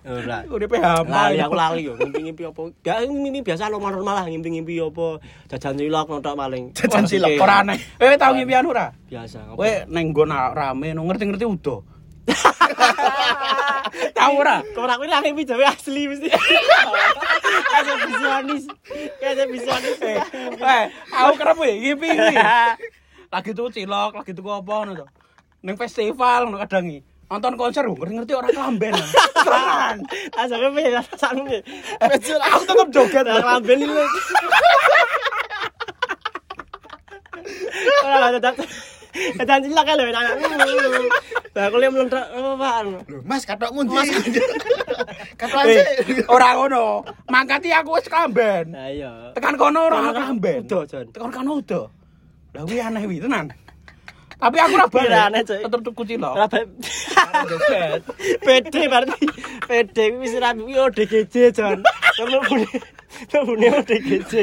Ora. 0.04 0.44
Uripe 0.52 0.78
hampa. 0.84 1.32
Lali 1.32 1.40
aku 1.40 1.56
lali 1.56 1.82
yo 1.88 1.94
ngimpi-ngimpi 1.96 2.44
apa? 2.44 2.62
Gak 2.84 3.08
mimpi 3.08 3.40
biasa 3.40 3.72
normal-normal 3.72 4.16
lah 4.20 4.26
ngimpi-ngimpi 4.28 4.76
apa 4.84 5.24
jajan 5.48 5.80
cilok 5.80 6.08
notok 6.12 6.36
paling. 6.36 6.64
Jajan 6.76 7.04
cilok. 7.08 7.40
Ora 7.40 7.64
aneh. 7.64 7.80
Kowe 7.96 8.16
tau 8.20 8.36
ngimpian 8.36 8.68
ora? 8.68 8.92
biasa. 9.08 9.56
Kowe 9.56 9.72
neng 9.88 10.12
nggon 10.12 10.32
rame 10.32 10.92
ngerti-ngerti 10.92 11.46
udo. 11.48 11.88
Tau 14.18 14.40
ora? 14.40 14.64
Kok 14.64 14.82
ora 14.82 14.96
kuwi 14.98 15.08
lah 15.12 15.20
ngimpi 15.22 15.44
jawe 15.46 15.66
asli 15.70 16.08
mesti. 16.10 16.28
Kayak 17.72 17.98
visualis. 18.10 18.64
Kayak 19.20 19.48
visualis. 19.52 19.98
Eh, 20.02 20.86
aku 21.12 21.32
kerep 21.38 21.58
ngimpi 21.60 22.08
kuwi. 22.10 22.36
Lagi 23.34 23.50
tuku 23.58 23.74
cilok, 23.74 24.14
lagi 24.14 24.38
tuku 24.38 24.46
apa 24.46 24.72
ngono 24.78 24.92
to. 24.94 25.06
Ning 25.66 25.74
festival 25.74 26.46
ngono 26.46 26.62
kadang 26.62 26.86
iki. 26.86 27.02
Nonton 27.34 27.58
konser 27.58 27.82
ngerti-ngerti 27.90 28.34
ora 28.38 28.46
kelamben. 28.54 28.94
Tenan. 29.46 29.98
Asale 30.38 30.70
piye 30.70 30.90
rasane 30.94 31.42
piye? 31.50 31.60
Aku 32.38 32.62
tetep 32.70 32.88
joget. 32.94 33.26
Ora 33.26 33.58
lamben 33.58 33.82
iki. 33.82 33.90
lho. 33.90 34.06
Ora 38.06 38.30
ada 38.30 38.38
tak. 38.38 38.62
Jajan 39.14 39.66
cilok 39.66 39.90
lho 39.98 40.04
anak. 40.14 40.34
Lah 41.54 41.64
aku 41.70 41.76
lihat 41.82 41.92
mlentok 41.94 42.22
apaan? 42.22 42.86
Mas 43.26 43.46
katokmu 43.50 43.82
ndi? 43.86 43.98
Katokan 45.38 45.66
Eh, 45.74 45.82
sih. 46.06 46.22
ora 46.30 46.54
ngono. 46.58 47.02
Mangkati 47.30 47.70
aku 47.74 47.98
wis 47.98 48.06
kelamben. 48.10 48.74
Lah 48.78 48.90
iya. 48.94 49.12
Tekan 49.34 49.58
kono 49.58 49.90
ora 49.90 50.06
ono 50.06 50.12
kelamben. 50.14 50.66
Udo, 50.70 50.86
Jon. 50.86 51.06
Tekan 51.10 51.30
kono 51.34 51.62
udo. 51.62 51.82
Lah 52.54 52.62
kuwi 52.66 52.78
aneh 52.78 53.02
kuwi 53.06 53.18
tenan. 53.22 53.50
Tapi 54.44 54.58
aku 54.60 54.76
ora 54.76 54.88
Cuk. 54.92 55.60
Tetep 55.64 55.80
tuku 55.88 56.02
cilok. 56.04 56.34
Ora 56.36 56.48
joget. 57.48 58.02
PD 58.44 58.76
berarti 58.92 59.24
PD 59.72 59.98
wis 60.20 60.36
ra 60.36 60.52
kuwi 60.52 60.76
ODGJ 60.76 61.36
Jon. 61.56 61.80
Punya 62.20 62.40
punya 63.48 63.70
ODGJ. 63.80 64.34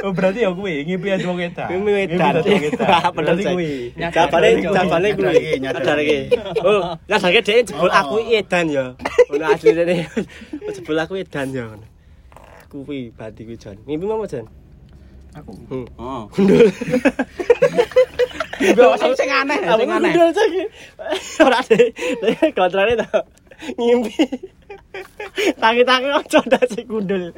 Oh 0.00 0.16
berarti 0.16 0.48
ya 0.48 0.50
kuwi 0.56 0.88
ngimpi 0.88 1.12
aja 1.12 1.28
wong 1.28 1.44
edan. 1.44 1.68
Wedan. 1.84 2.40
Wah, 2.80 3.04
bener 3.12 3.36
kuwi. 3.36 3.92
Jabane 4.00 4.48
jabane 4.64 5.08
kuwi. 5.12 5.60
nyadar 5.60 5.98
iki. 6.00 6.18
Oh, 6.64 6.96
nyadar 7.04 7.28
iki 7.28 7.40
dhek 7.44 7.68
jebul 7.68 7.92
aku 7.92 8.16
edan 8.32 8.64
ya. 8.72 8.84
Ono 9.28 9.44
asli 9.44 9.76
dene. 9.76 10.08
Jebul 10.72 10.96
aku 10.96 11.20
edan 11.20 11.52
ya. 11.52 11.68
Kuwi 12.72 13.12
berarti 13.12 13.44
kuwi 13.44 13.60
Jon. 13.60 13.76
Mimpi 13.84 14.08
mau 14.08 14.24
Jon? 14.24 14.48
Aku. 15.38 15.52
Oh. 15.94 16.26
Gundul. 16.34 16.66
Gundul 18.58 18.92
sing 18.98 19.12
sing 19.14 19.30
aneh, 19.30 19.58
Aku 19.62 19.86
sing 19.86 19.90
aneh. 19.94 20.10
Gundul 20.10 20.30
Cek. 20.34 20.50
Ora 21.46 21.60
deh. 21.70 21.86
Kontrane 22.50 22.98
to. 22.98 23.20
Ngimpi. 23.78 24.26
Tangi-tangi 25.62 26.10
ojo 26.10 26.38
ndak 26.50 26.66
sing 26.66 26.86
gundul. 26.90 27.30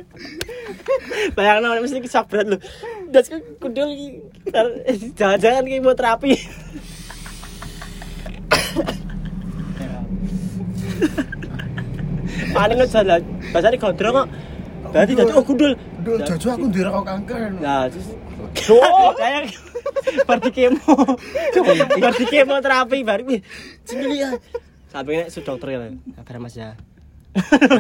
Bayangno 1.37 1.77
mesti 1.85 2.01
kisah 2.01 2.25
berat 2.25 2.49
lho. 2.49 2.59
Das 3.13 3.29
gundul 3.61 3.93
iki 3.93 4.09
jangan-jangan 5.13 5.69
mau 5.85 5.93
terapi. 5.93 6.33
Paling 12.57 12.79
ngejalan. 12.81 13.21
Bahasane 13.53 13.77
gondrong 13.77 14.25
kok. 14.25 14.29
Berarti 14.93 15.13
dadi 15.17 15.33
oh 15.33 15.45
gundul. 15.45 15.73
Aduh, 15.75 16.21
jojo 16.21 16.49
aku 16.53 16.65
ndira 16.69 16.89
kok 16.93 17.05
kanker. 17.09 17.41
Nah, 17.59 17.89
terus 17.89 18.07
Oh, 18.69 19.17
saya 19.17 19.49
berarti 20.29 20.51
kemo. 20.53 20.95
Berarti 21.97 22.25
kemo 22.29 22.61
terapi 22.61 23.01
baru 23.01 23.25
wih. 23.25 23.41
Sini 23.89 24.05
lihat. 24.13 24.37
Sampai 24.93 25.25
nek 25.25 25.29
sudah 25.33 25.57
dokter 25.57 25.69
ya. 25.73 25.89
Kabar 26.21 26.37
Mas 26.37 26.53
ya. 26.53 26.77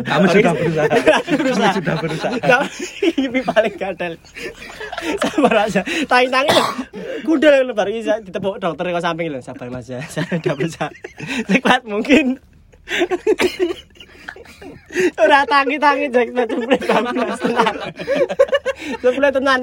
Kamu 0.08 0.26
sudah 0.32 0.52
berusaha. 0.56 0.88
Kamu 0.88 1.68
sudah 1.76 1.94
berusaha. 2.00 2.32
Ini 3.20 3.40
paling 3.44 3.74
gadal. 3.76 4.16
Sabar 5.20 5.68
aja. 5.68 5.84
Tangi-tangi 6.08 6.50
lho. 6.56 6.64
Kudel 7.28 7.68
lho 7.68 7.76
baru 7.76 7.92
bisa 7.92 8.16
ditepuk 8.24 8.56
dokter 8.56 8.88
kok 8.88 9.04
samping 9.04 9.28
lho. 9.28 9.44
Sabar 9.44 9.68
Mas 9.68 9.92
ya. 9.92 10.00
Saya 10.08 10.40
udah 10.40 10.54
berusaha. 10.56 10.88
Sekuat 11.52 11.84
mungkin. 11.84 12.40
Ora 15.18 15.44
tangi-tangi 15.48 16.06
jek 16.12 16.28
cepet 16.36 16.80
banget 16.84 17.38
tenan. 17.40 17.74
Cepet 19.00 19.32
tenan. 19.32 19.58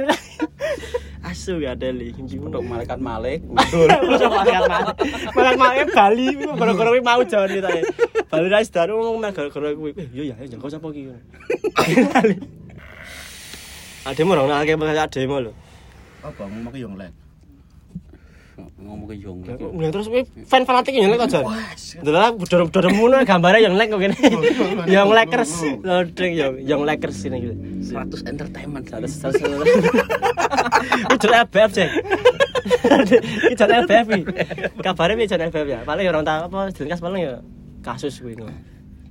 Asu 1.23 1.59
ya 1.61 1.75
Deli. 1.77 2.15
Untuk 2.15 2.63
malaikat 2.65 2.97
Malik. 2.97 3.43
Malah 5.35 5.53
malah 5.59 5.85
Bali 5.91 6.27
gara-gara 6.35 6.89
kuwi 6.89 7.01
mau 7.03 7.21
jalan 7.23 7.49
kita. 7.53 7.69
Bali 8.31 8.47
ra 8.49 8.63
sedar 8.65 8.89
ngomong 8.89 9.21
meh 9.21 9.31
gara-gara 9.35 9.69
kuwi. 9.75 9.93
Eh 9.99 10.07
yo 10.15 10.23
ya 10.25 10.35
jangan 10.47 10.79
sapa 10.79 10.87
iki. 10.89 11.11
Ademu 14.09 14.31
ora 14.33 14.63
nake 14.63 14.79
masa 14.79 15.05
ademu 15.05 15.37
lho. 15.49 15.51
Apa 16.23 16.47
ngomong 16.47 16.73
yang 16.75 16.95
lain? 16.97 17.13
Ngomong 18.79 19.07
ke 19.11 19.15
Yong. 19.19 19.43
Mulai 19.75 19.91
terus 19.91 20.07
kuwi 20.07 20.23
fan 20.47 20.63
fanatik 20.63 20.95
yang 20.95 21.11
lek 21.11 21.27
aja. 21.27 21.43
Ndelok 21.99 22.39
budor-budor 22.39 22.85
mono 22.95 23.19
gambarnya 23.27 23.67
yang 23.67 23.75
lek 23.75 23.91
kok 23.91 23.99
kene. 23.99 24.15
Yang 24.95 25.09
lekers. 25.11 25.51
Loading 25.83 26.31
yang 26.33 26.53
yang 26.63 26.81
lekers 26.87 27.27
ini 27.27 27.37
gitu. 27.43 27.55
100 27.91 28.31
entertainment. 28.31 28.85
Harus 28.87 29.13
harus. 29.19 29.35
Itu 31.11 31.27
LBF, 31.27 31.69
Cek. 31.75 31.89
Iki 33.49 33.55
jan 33.59 33.69
LBF 33.83 34.07
iki. 34.15 34.23
Kabare 34.79 35.13
piye 35.19 35.27
jan 35.27 35.41
LBF 35.43 35.67
ya? 35.67 35.79
Paling 35.83 36.05
orang 36.07 36.23
tahu 36.23 36.39
apa 36.47 36.59
jelas 36.71 36.99
paling 37.03 37.21
ya 37.21 37.35
kasus 37.83 38.23
kuwi 38.23 38.39
ngono. 38.39 38.55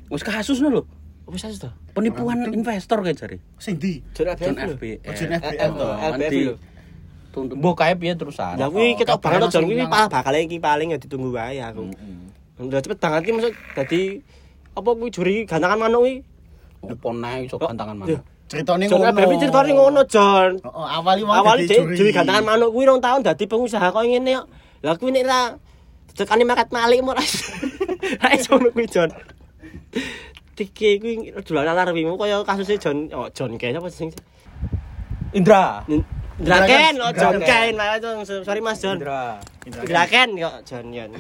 Wis 0.09 0.25
kasus 0.25 0.59
lho. 0.65 0.89
Wis 1.29 1.45
kasus 1.45 1.61
to. 1.61 1.71
Penipuan 1.93 2.49
investor 2.57 3.05
kayak 3.05 3.21
jari. 3.21 3.39
Sing 3.61 3.77
ndi? 3.77 4.01
Jan 4.17 4.33
LBF. 4.57 5.05
Oh, 5.05 5.13
eh, 5.13 5.69
LBF 5.69 6.13
nanti 6.17 6.39
lho. 6.49 6.55
Tuntut. 7.31 7.57
Mbok 7.59 7.75
kae 7.77 7.95
piye 7.95 8.15
terusan? 8.17 8.57
Ya 8.57 8.67
kuwi 8.69 8.95
Oh, 8.95 8.99
kita 8.99 9.15
banget 9.21 9.49
Jon 9.49 9.65
langsung 9.65 9.65
kuwi 9.69 9.85
bakal 9.87 10.35
iki 10.35 10.59
paling 10.59 10.89
ya 10.95 10.99
ditunggu 10.99 11.29
wae 11.31 11.59
aku. 11.61 11.89
Udah 12.59 12.81
cepet 12.83 12.99
banget 12.99 13.21
iki 13.25 13.33
maksud 13.37 13.53
dadi 13.77 14.01
apa 14.75 14.91
kuwi 14.95 15.09
juri 15.13 15.35
gantangan 15.45 15.79
manuk 15.79 16.01
kuwi. 16.05 16.15
Opo 16.79 17.09
nae 17.13 17.45
iso 17.45 17.59
gantangan 17.59 17.95
Ya. 18.07 18.19
mana? 18.19 18.21
Ceritane 18.49 18.85
Jon 18.89 19.05
ngono. 19.05 19.13
LBF 19.13 19.33
ceritane 19.45 19.71
ngono, 19.77 20.01
Jon. 20.09 20.51
Oh, 20.65 20.89
awali 20.89 21.21
Awalnya 21.21 21.69
dadi 21.69 21.77
juri, 21.85 21.95
juri 22.01 22.11
gantangan 22.17 22.45
manuk 22.49 22.73
kuwi 22.73 22.89
rong 22.89 23.01
tahun 23.05 23.21
dadi 23.21 23.45
pengusaha 23.45 23.93
kok 23.93 24.03
ngene 24.03 24.31
kok. 24.41 24.47
Lah 24.89 24.95
kuwi 24.97 25.11
nek 25.13 25.25
ra 25.29 25.41
tekani 26.17 26.49
makat 26.49 26.73
malik 26.73 27.05
mo 27.05 27.13
ra 28.23 28.29
iso. 28.33 28.57
Ngono 28.57 28.73
kuwi 28.73 28.89
Jon. 28.89 29.13
Tiki 30.57 30.97
kuwi 30.99 31.13
dolan 31.45 31.69
alar 31.69 31.93
kuwi 31.93 32.09
kaya 32.09 32.41
kasusnya 32.43 32.81
Jon 32.81 33.13
oh 33.13 33.29
Jon 33.31 33.55
Ken 33.61 33.77
apa 33.77 33.87
sing 33.93 34.09
Indra. 35.37 35.85
Indra 36.39 36.59
Ken, 36.71 36.95
oh. 37.03 37.11
Ken, 37.43 37.75
Mas, 37.75 38.31
sorry 38.47 38.63
Mas 38.63 38.79
Jon. 38.79 38.95
Indra. 38.95 39.43
Indra 39.67 40.05
Ken 40.07 40.29
kok 40.39 40.55
Jon 40.63 40.87
Yon. 40.95 41.11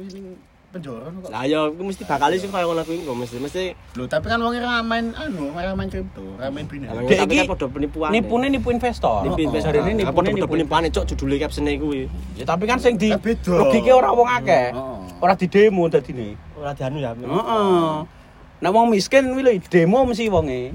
Wis 0.00 0.16
ning 0.16 0.40
penjara 0.72 1.06
kok. 1.06 1.30
Lah 1.30 1.44
yo 1.46 1.70
kuwi 1.76 1.92
mesti 1.92 2.02
bakal 2.08 2.34
sih 2.34 2.48
kaya 2.50 2.64
ngono 2.66 2.82
kuwi 2.82 3.04
kok 3.06 3.14
mesti 3.14 3.36
mesti 3.38 3.64
Lho, 3.94 4.10
tapi 4.10 4.26
kan 4.26 4.42
wong 4.42 4.56
ora 4.58 4.82
main 4.82 5.14
anu, 5.14 5.54
ora 5.54 5.76
main 5.76 5.86
kripto, 5.92 6.24
ora 6.40 6.50
main 6.50 6.66
binary. 6.66 7.06
Dek 7.06 7.18
tapi 7.22 7.32
iki 7.36 7.40
kan 7.44 7.52
padha 7.54 7.66
penipuan. 7.70 8.10
Nipune 8.10 8.46
nipu 8.50 8.68
investor. 8.74 9.22
Nipu 9.28 9.40
investor 9.44 9.72
ini 9.84 10.02
padha 10.02 10.32
nipu. 10.32 10.50
penipuan 10.50 10.88
cok 10.90 11.04
judule 11.14 11.36
captione 11.38 11.72
kuwi. 11.78 12.00
Ya 12.34 12.44
tapi 12.48 12.64
kan 12.66 12.80
sing 12.80 12.98
di 12.98 13.14
rugike 13.46 13.92
ora 13.94 14.10
wong 14.10 14.28
akeh. 14.42 14.74
Ora 15.22 15.38
di 15.38 15.46
demo 15.46 15.86
dadine. 15.86 16.34
Ora 16.58 16.74
dianu 16.74 16.98
ya. 16.98 17.12
Heeh. 17.12 18.23
Nek 18.62 18.70
wong 18.70 18.86
miskin 18.90 19.34
kuwi 19.34 19.58
demo 19.66 20.06
mesti 20.06 20.30
wonge. 20.30 20.70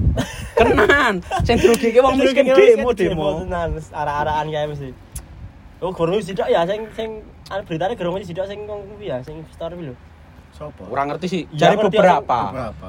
Kenan. 0.57 1.23
Sing 1.47 1.55
dirugike 1.59 1.99
wong 2.03 2.19
miskin 2.19 2.45
demo 2.51 2.89
demo. 2.91 3.27
tenan 3.45 3.69
arah-arahan 3.95 4.47
kae 4.51 4.67
mesti. 4.67 4.89
Oh, 5.79 5.95
guru 5.95 6.19
sidak 6.19 6.51
ya 6.51 6.67
sing 6.67 6.83
sing 6.91 7.23
anu 7.47 7.63
beritane 7.63 7.95
guru 7.95 8.19
sidak 8.19 8.51
sing 8.51 8.67
ngomong 8.67 8.99
kuwi 8.99 9.07
ya 9.07 9.23
sing 9.23 9.39
investor 9.39 9.71
kuwi 9.71 9.91
lho. 9.91 9.95
Sopo? 10.51 10.83
Ora 10.91 11.07
ngerti 11.07 11.27
sih. 11.31 11.41
Ya, 11.55 11.71
Jari 11.71 11.79
ngerti 11.79 11.95
beberapa. 11.95 12.39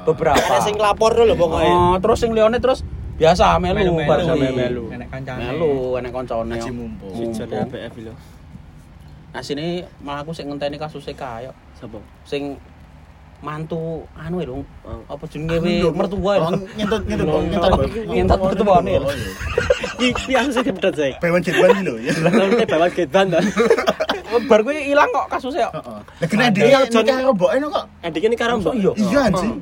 Beberapa. 0.02 0.42
Ada 0.42 0.58
sing 0.66 0.74
lapor 0.74 1.14
lho 1.14 1.38
pokoknya. 1.38 1.70
Oh, 1.70 1.96
terus 2.02 2.18
sing 2.18 2.34
liyane 2.34 2.58
terus 2.58 2.82
biasa 3.20 3.60
melu 3.60 4.00
bar 4.08 4.24
Melu. 4.24 4.56
melu. 4.56 4.84
Enek 4.90 5.08
kancane. 5.12 5.40
Melu 5.54 6.00
enek 6.02 6.10
koncone. 6.10 6.56
Haji 6.56 6.70
mumpung. 6.74 7.14
Si 7.14 7.24
Jon 7.30 7.46
Mumpung. 7.46 7.68
LBF 7.70 7.94
lho. 8.10 8.14
Nah 9.30 9.42
sini 9.46 9.86
malah 10.02 10.26
aku 10.26 10.34
sing 10.34 10.50
ngenteni 10.50 10.74
kasusnya 10.74 11.14
kaya 11.14 11.52
Sopo? 11.78 12.02
sing 12.26 12.58
mantu 13.40 14.04
anu 14.12 14.36
lho 14.38 14.60
Oh. 14.84 15.00
apa 15.08 15.24
jenenge 15.26 15.56
we 15.60 15.80
mertua 15.88 16.32
Oh, 16.36 16.52
lho. 16.52 16.58
ngentut 16.76 17.02
ngentut 17.08 17.26
Oh, 17.26 17.40
ngentut. 17.40 17.80
ngentut 18.08 18.38
mertuane. 18.42 18.92
Oh, 18.98 19.08
iya. 19.08 19.30
Iki 20.10 20.32
aku 20.32 20.48
sing 20.50 20.64
dipedhot 20.64 20.94
sik. 20.94 21.14
Bewan 21.20 21.40
iki 21.40 21.52
lho 21.52 21.94
ya. 22.00 22.12
Bawa 22.66 22.86
getban 22.88 23.26
to. 23.28 23.40
Bar 24.48 24.60
kuwi 24.60 24.92
ilang 24.92 25.08
kok 25.10 25.26
kasusnya. 25.28 25.68
Heeh. 25.72 26.00
Lah 26.20 26.26
kena 26.28 26.46
dia 26.48 26.64
Iya, 26.66 26.78
Jon. 26.86 27.04
karo 27.04 27.32
mboke 27.32 27.56
kok. 27.68 27.84
Edik 28.00 28.22
ini 28.24 28.36
karo 28.36 28.52
mbok. 28.58 28.74
Iya. 28.76 28.92
Iya 28.96 29.20
anjing. 29.28 29.52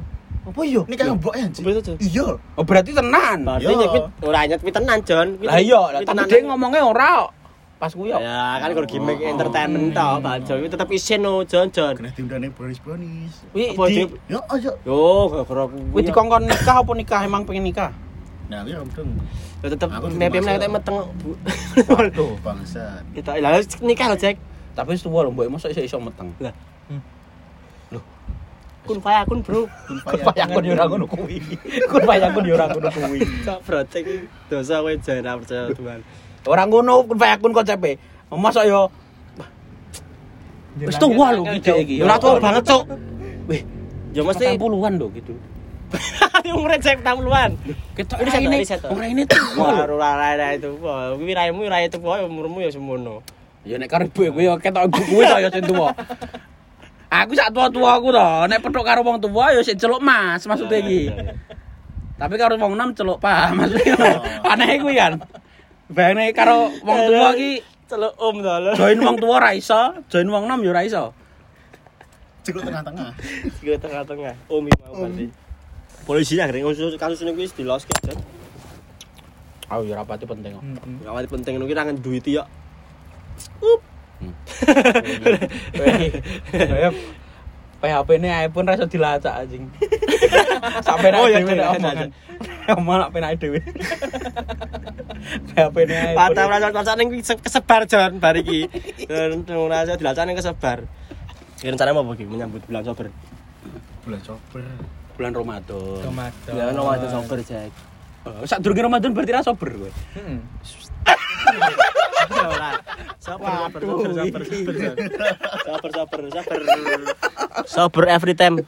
Apa 0.49 0.61
iya? 0.65 0.81
Nikah 0.89 1.07
itu, 1.13 1.81
Jon? 1.85 1.97
Iya. 2.01 2.27
Oh 2.57 2.65
berarti 2.65 2.91
tenan. 2.95 3.39
Berarti 3.45 3.67
Iya. 3.67 3.77
nyepit 3.79 4.05
ora 4.23 4.41
nyepit 4.47 4.73
tenan, 4.73 4.99
Jon. 5.05 5.29
Lah 5.43 5.59
iya, 5.59 5.81
tapi 6.03 6.25
dia 6.25 6.39
ngomongnya 6.47 6.83
ora. 6.83 7.15
Pas 7.79 7.95
kuwi 7.95 8.11
yo. 8.11 8.19
Ya 8.19 8.59
kan 8.59 8.75
kalau 8.75 8.89
gimmick 8.91 9.23
entertainment 9.23 9.95
tau, 9.95 10.19
Pak 10.19 10.43
Jo. 10.51 10.59
Itu 10.59 10.75
tetep 10.75 10.91
isin 10.91 11.23
no, 11.23 11.47
Jon 11.47 11.71
Jon. 11.71 11.95
Kena 11.95 12.11
diundang 12.11 12.51
bonis-bonis. 12.51 13.47
Kuwi 13.55 13.79
Apa 13.79 13.85
di 13.87 14.03
di 14.03 14.35
Yo 14.35 14.43
ayo. 14.51 14.73
Yo, 14.83 14.99
gara-gara 15.31 15.65
kuwi. 15.71 15.87
kuwi 15.95 16.03
dikongkon 16.11 16.43
nikah 16.51 16.77
apa 16.83 16.93
nikah 16.99 17.21
emang 17.23 17.47
pengen 17.47 17.71
nikah? 17.71 17.91
Nah, 18.51 18.67
aku 18.67 18.91
dong. 18.99 19.15
Ya 19.63 19.67
tetep 19.71 19.89
Aku 19.95 20.11
mepem 20.11 20.43
masuk. 20.43 20.59
nek 20.59 20.71
meteng. 20.75 20.97
Bu. 21.23 21.31
Waduh, 21.87 22.35
bangsat. 22.43 23.03
Kita 23.15 23.39
lah 23.39 23.63
nikah 23.87 24.07
lo, 24.11 24.17
Jack. 24.19 24.43
Tapi 24.75 24.99
wis 24.99 25.03
tuwa 25.07 25.23
lho, 25.23 25.31
mbok 25.31 25.47
mosok 25.47 25.71
iso 25.71 25.83
iso 25.87 25.99
meteng. 26.03 26.35
Lah. 26.43 26.55
Kun 28.89 29.05
faya 29.05 29.21
kun, 29.29 29.45
Bro. 29.45 29.69
Kun 29.85 30.01
payakun 30.25 30.65
yo 30.65 30.73
ora 30.73 30.89
ngono 30.89 31.05
kuwi. 31.05 31.45
Kun 31.93 32.03
payakun 32.09 32.43
yo 32.49 32.57
ora 32.57 32.73
ngono 32.73 32.89
kuwi. 32.89 33.21
Kok 33.45 33.61
brotek 33.69 34.01
iki 34.01 34.25
dosa 34.49 34.81
kowe 34.81 34.97
jan 34.97 35.29
percaya 35.29 35.69
Tuhan. 35.77 36.01
Ora 36.49 36.65
ngono 36.65 37.05
kun 37.05 37.21
payakun 37.21 37.53
konsepe. 37.53 38.01
Mosok 38.33 38.65
yo 38.65 38.89
wis 40.81 40.97
tuwa 40.97 41.37
lho 41.37 41.43
iki 41.53 41.61
Dek, 41.69 41.77
iki. 41.85 41.97
Ora 42.01 42.17
tua 42.17 42.41
banget, 42.41 42.65
Cuk. 42.65 42.83
Wih, 43.49 43.63
Ya 44.17 44.23
mesti 44.25 44.57
puluhan 44.57 44.97
lho 44.97 45.13
gitu. 45.13 45.35
Jack 46.85 47.01
60-an. 47.01 47.51
Ketok 47.97 48.19
Ini 48.21 48.61
seto, 48.65 48.93
ini, 48.93 48.97
ini 48.97 48.97
ora 48.97 49.07
ini 49.09 49.23
tuwa 49.25 49.69
lho. 49.73 49.81
Baru 49.85 49.97
lara 50.01 50.49
itu. 50.57 50.71
Kuwi 50.81 51.33
raimu 51.37 51.65
rai 51.69 51.89
itu 51.89 51.99
umurmu 52.01 52.65
ya 52.65 52.71
semono. 52.73 53.25
Ya 53.69 53.77
nek 53.77 53.91
karo 53.91 54.09
ibu 54.09 54.33
kuwi 54.33 54.49
yo 54.49 54.57
ketok 54.57 54.89
ibu 54.89 55.21
to 55.21 55.37
ya 55.41 55.49
sing 55.53 55.65
tuwa. 55.67 55.93
Aku 57.09 57.33
sak 57.33 57.57
tua-tua 57.57 57.97
aku 57.97 58.13
to, 58.13 58.29
nek 58.53 58.61
petuk 58.61 58.85
karo 58.85 59.01
wong 59.01 59.17
tuwa 59.17 59.49
ya 59.53 59.65
sik 59.65 59.81
celuk 59.81 60.01
Mas 60.05 60.45
maksudnya 60.45 60.77
iki. 60.81 61.09
Tapi 62.21 62.35
karo 62.37 62.61
wong 62.61 62.77
enom 62.77 62.93
celuk 62.93 63.17
Pak, 63.17 63.57
maksudnya 63.57 63.97
ngono. 63.97 64.13
Aneh 64.45 64.77
kuwi 64.77 64.95
kan. 64.97 65.13
Bayangane 65.89 66.37
karo 66.37 66.69
wong 66.85 66.99
tuwa 67.09 67.33
iki 67.33 67.65
Celuk 67.89 68.13
om 68.21 68.37
to 68.45 68.53
lho. 68.61 68.73
join 68.77 69.01
wong 69.01 69.17
tuwa 69.17 69.41
ra 69.41 69.57
iso, 69.57 69.97
join 70.13 70.29
wong 70.29 70.45
enom 70.45 70.61
ya 70.61 70.71
ora 70.77 70.85
iso. 70.85 71.17
Cekluk 72.45 72.69
tengah-tengah. 72.69 73.17
Iki 73.49 73.81
tengah-tengah. 73.81 74.35
Umi 74.53 74.69
mau 74.85 74.93
berarti. 74.93 75.33
Polisi 76.05 76.37
akhirnya 76.37 76.69
kasus 76.69 76.97
kasus 77.01 77.25
ini 77.25 77.33
wis 77.33 77.57
dilos 77.57 77.89
ke 77.89 77.93
Jon. 78.05 78.21
Oh 79.73 79.81
ya 79.85 79.97
rapati 79.97 80.29
penting 80.29 80.57
kok. 80.57 80.65
Gak 81.05 81.13
mati 81.17 81.29
penting 81.29 81.57
nuki 81.57 81.73
rangan 81.73 81.97
duit 81.97 82.25
ya. 82.29 82.45
Kayak 85.73 86.93
PHP 87.79 88.09
ini 88.19 88.29
iPhone 88.49 88.67
ra 88.69 88.75
iso 88.77 88.85
dilacak 88.85 89.33
anjing. 89.33 89.65
Sampai 90.85 91.15
Oh, 91.15 91.31
iya, 91.31 91.41
iya, 91.41 91.55
iya, 91.55 91.73
omongan. 91.73 92.11
Malah 92.77 93.09
penak 93.09 93.41
dhewe. 93.41 93.65
PHP 95.53 95.77
ini 95.89 95.95
iPhone. 95.95 96.17
Patah 96.17 96.45
rasa 96.47 96.69
rasa 96.71 96.93
ning 97.01 97.09
kesebar 97.19 97.89
Jon 97.89 98.21
bar 98.21 98.37
iki. 98.37 98.69
Dan 99.09 99.43
rasa 99.49 99.97
dilacane 99.97 100.37
kesebar. 100.37 100.85
Kira 101.59 101.75
rencana 101.75 101.91
mau 101.97 102.13
iki 102.15 102.29
menyambut 102.29 102.63
bulan 102.69 102.83
sober. 102.87 103.11
Bulan 104.05 104.21
coper. 104.23 104.65
bulan 105.19 105.35
Ramadan. 105.35 105.99
Ya 106.55 106.71
ono 106.71 106.87
wae 106.87 107.07
sober 107.11 107.43
Jack. 107.43 107.75
Oh, 108.23 108.47
Sak 108.47 108.63
durunge 108.63 108.87
Ramadan 108.87 109.11
berarti 109.11 109.35
ra 109.35 109.43
sober 109.43 109.75
kowe. 109.75 109.91
Heeh. 109.91 110.39
Ora. 112.39 112.71
Sober 113.19 113.51
sober 113.51 113.81
sober 113.83 114.43
sober 114.47 114.75
sober. 114.79 114.95
Sober 115.67 115.91
sober 115.91 116.21
sober. 116.31 117.01
Sober 117.67 118.05
every 118.07 118.39
time. 118.39 118.63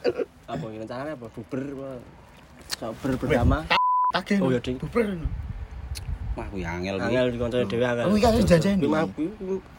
Apa 0.51 0.63
iki 0.67 0.77
rencananya 0.83 1.15
apa? 1.15 1.27
Buber 1.31 1.61
apa? 1.63 1.89
Sober 2.75 3.09
bersama. 3.15 3.80
Kage. 4.11 4.35
Oh, 4.43 4.51
iya, 4.51 4.59
Ding. 4.59 4.77
Buber. 4.77 5.05
Wah, 6.35 6.47
kuwi 6.47 6.63
angel 6.63 6.95
kuwi. 6.99 7.07
Angel 7.11 7.25
di 7.31 7.37
koncone 7.39 7.65
dhewe 7.67 7.85
angel. 7.87 8.05
Oh, 8.07 8.15
iya. 8.15 8.29
Kuwi 8.31 8.87
mah 8.87 9.03
kuwi 9.11 9.27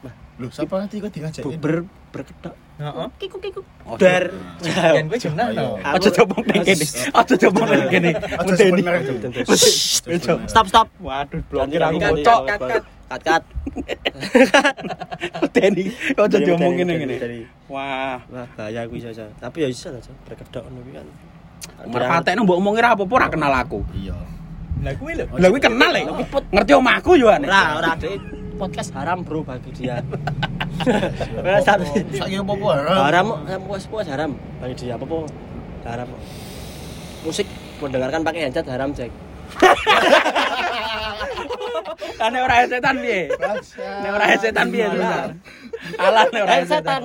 mah 0.05 0.15
Loh, 0.41 0.49
siapa 0.49 0.81
nanti 0.81 0.97
kok 0.97 1.13
berkedok. 2.11 2.55
Heeh. 2.81 3.09
Kiku 3.21 3.37
kiku. 3.37 3.61
Oh, 3.85 4.01
Dar. 4.01 4.33
Yen 4.65 5.07
kowe 5.07 5.19
jeneng 5.21 5.53
Ayo. 5.53 5.77
to. 5.77 5.93
Aja 5.93 6.09
coba 6.25 6.35
ning 6.49 6.65
kene. 6.65 6.85
Aja 7.13 7.35
coba 7.37 7.61
ning 7.69 7.89
kene. 7.93 8.11
Itu. 10.09 10.35
Stop 10.49 10.67
stop. 10.73 10.89
Waduh, 10.99 11.41
blokir 11.47 11.81
aku 11.85 11.99
bocok. 12.01 12.41
kat, 12.49 12.59
kat. 12.59 12.83
Kat 13.13 13.21
kat. 13.23 13.43
Deni, 15.53 15.93
aja 16.17 16.37
dari- 16.41 16.57
ngene. 16.57 17.17
dari- 17.21 17.47
Wah, 17.69 18.19
Wah, 18.33 18.47
bahaya 18.57 18.89
kuwi 18.89 19.05
saja. 19.05 19.29
Tapi 19.37 19.63
ya 19.63 19.69
bisa 19.69 19.93
aja 19.93 20.11
berkedok 20.25 20.65
ngono 20.65 20.81
kuwi 20.83 20.97
kan. 20.97 21.07
Merpatekno 21.87 22.43
mbok 22.47 22.59
omongi 22.59 22.81
ra 22.83 22.95
apa-apa 22.95 23.15
ora 23.15 23.29
kenal 23.31 23.53
aku. 23.55 23.81
Iya. 23.95 24.17
Lah 24.83 24.93
kuwi 24.99 25.13
lho. 25.19 25.25
Lah 25.39 25.49
kuwi 25.51 25.61
kenal 25.63 25.93
ya. 25.95 26.05
Ngerti 26.51 26.73
omahku 26.75 27.11
yo 27.19 27.29
aneh. 27.31 27.49
Ora, 27.49 27.63
ora 27.79 27.93
Dek. 27.99 28.19
podcast 28.59 28.91
haram 28.95 29.27
bro 29.27 29.43
bagi 29.43 29.71
dia. 29.75 29.99
Ora 31.43 31.59
satu. 31.63 31.83
Saiki 32.15 32.39
apa-apa 32.39 32.67
haram. 32.79 32.99
Haram, 33.03 33.27
haram 33.47 33.61
puas 33.67 33.85
puas 33.91 34.07
haram 34.07 34.39
bagi 34.63 34.75
dia 34.87 34.95
apa 34.95 35.07
haram. 35.87 36.09
Musik 37.27 37.47
mendengarkan 37.83 38.23
pakai 38.23 38.51
headset 38.51 38.67
haram 38.71 38.95
cek. 38.95 39.11
Ane 42.23 42.39
ora 42.39 42.63
setan 42.71 42.97
piye? 43.03 43.21
Nek 44.03 44.11
ora 44.15 44.25
setan 44.39 44.67
piye? 44.71 44.87
Alah 45.99 46.25
nek 46.31 46.43
ora 46.47 46.57
setan. 46.63 47.03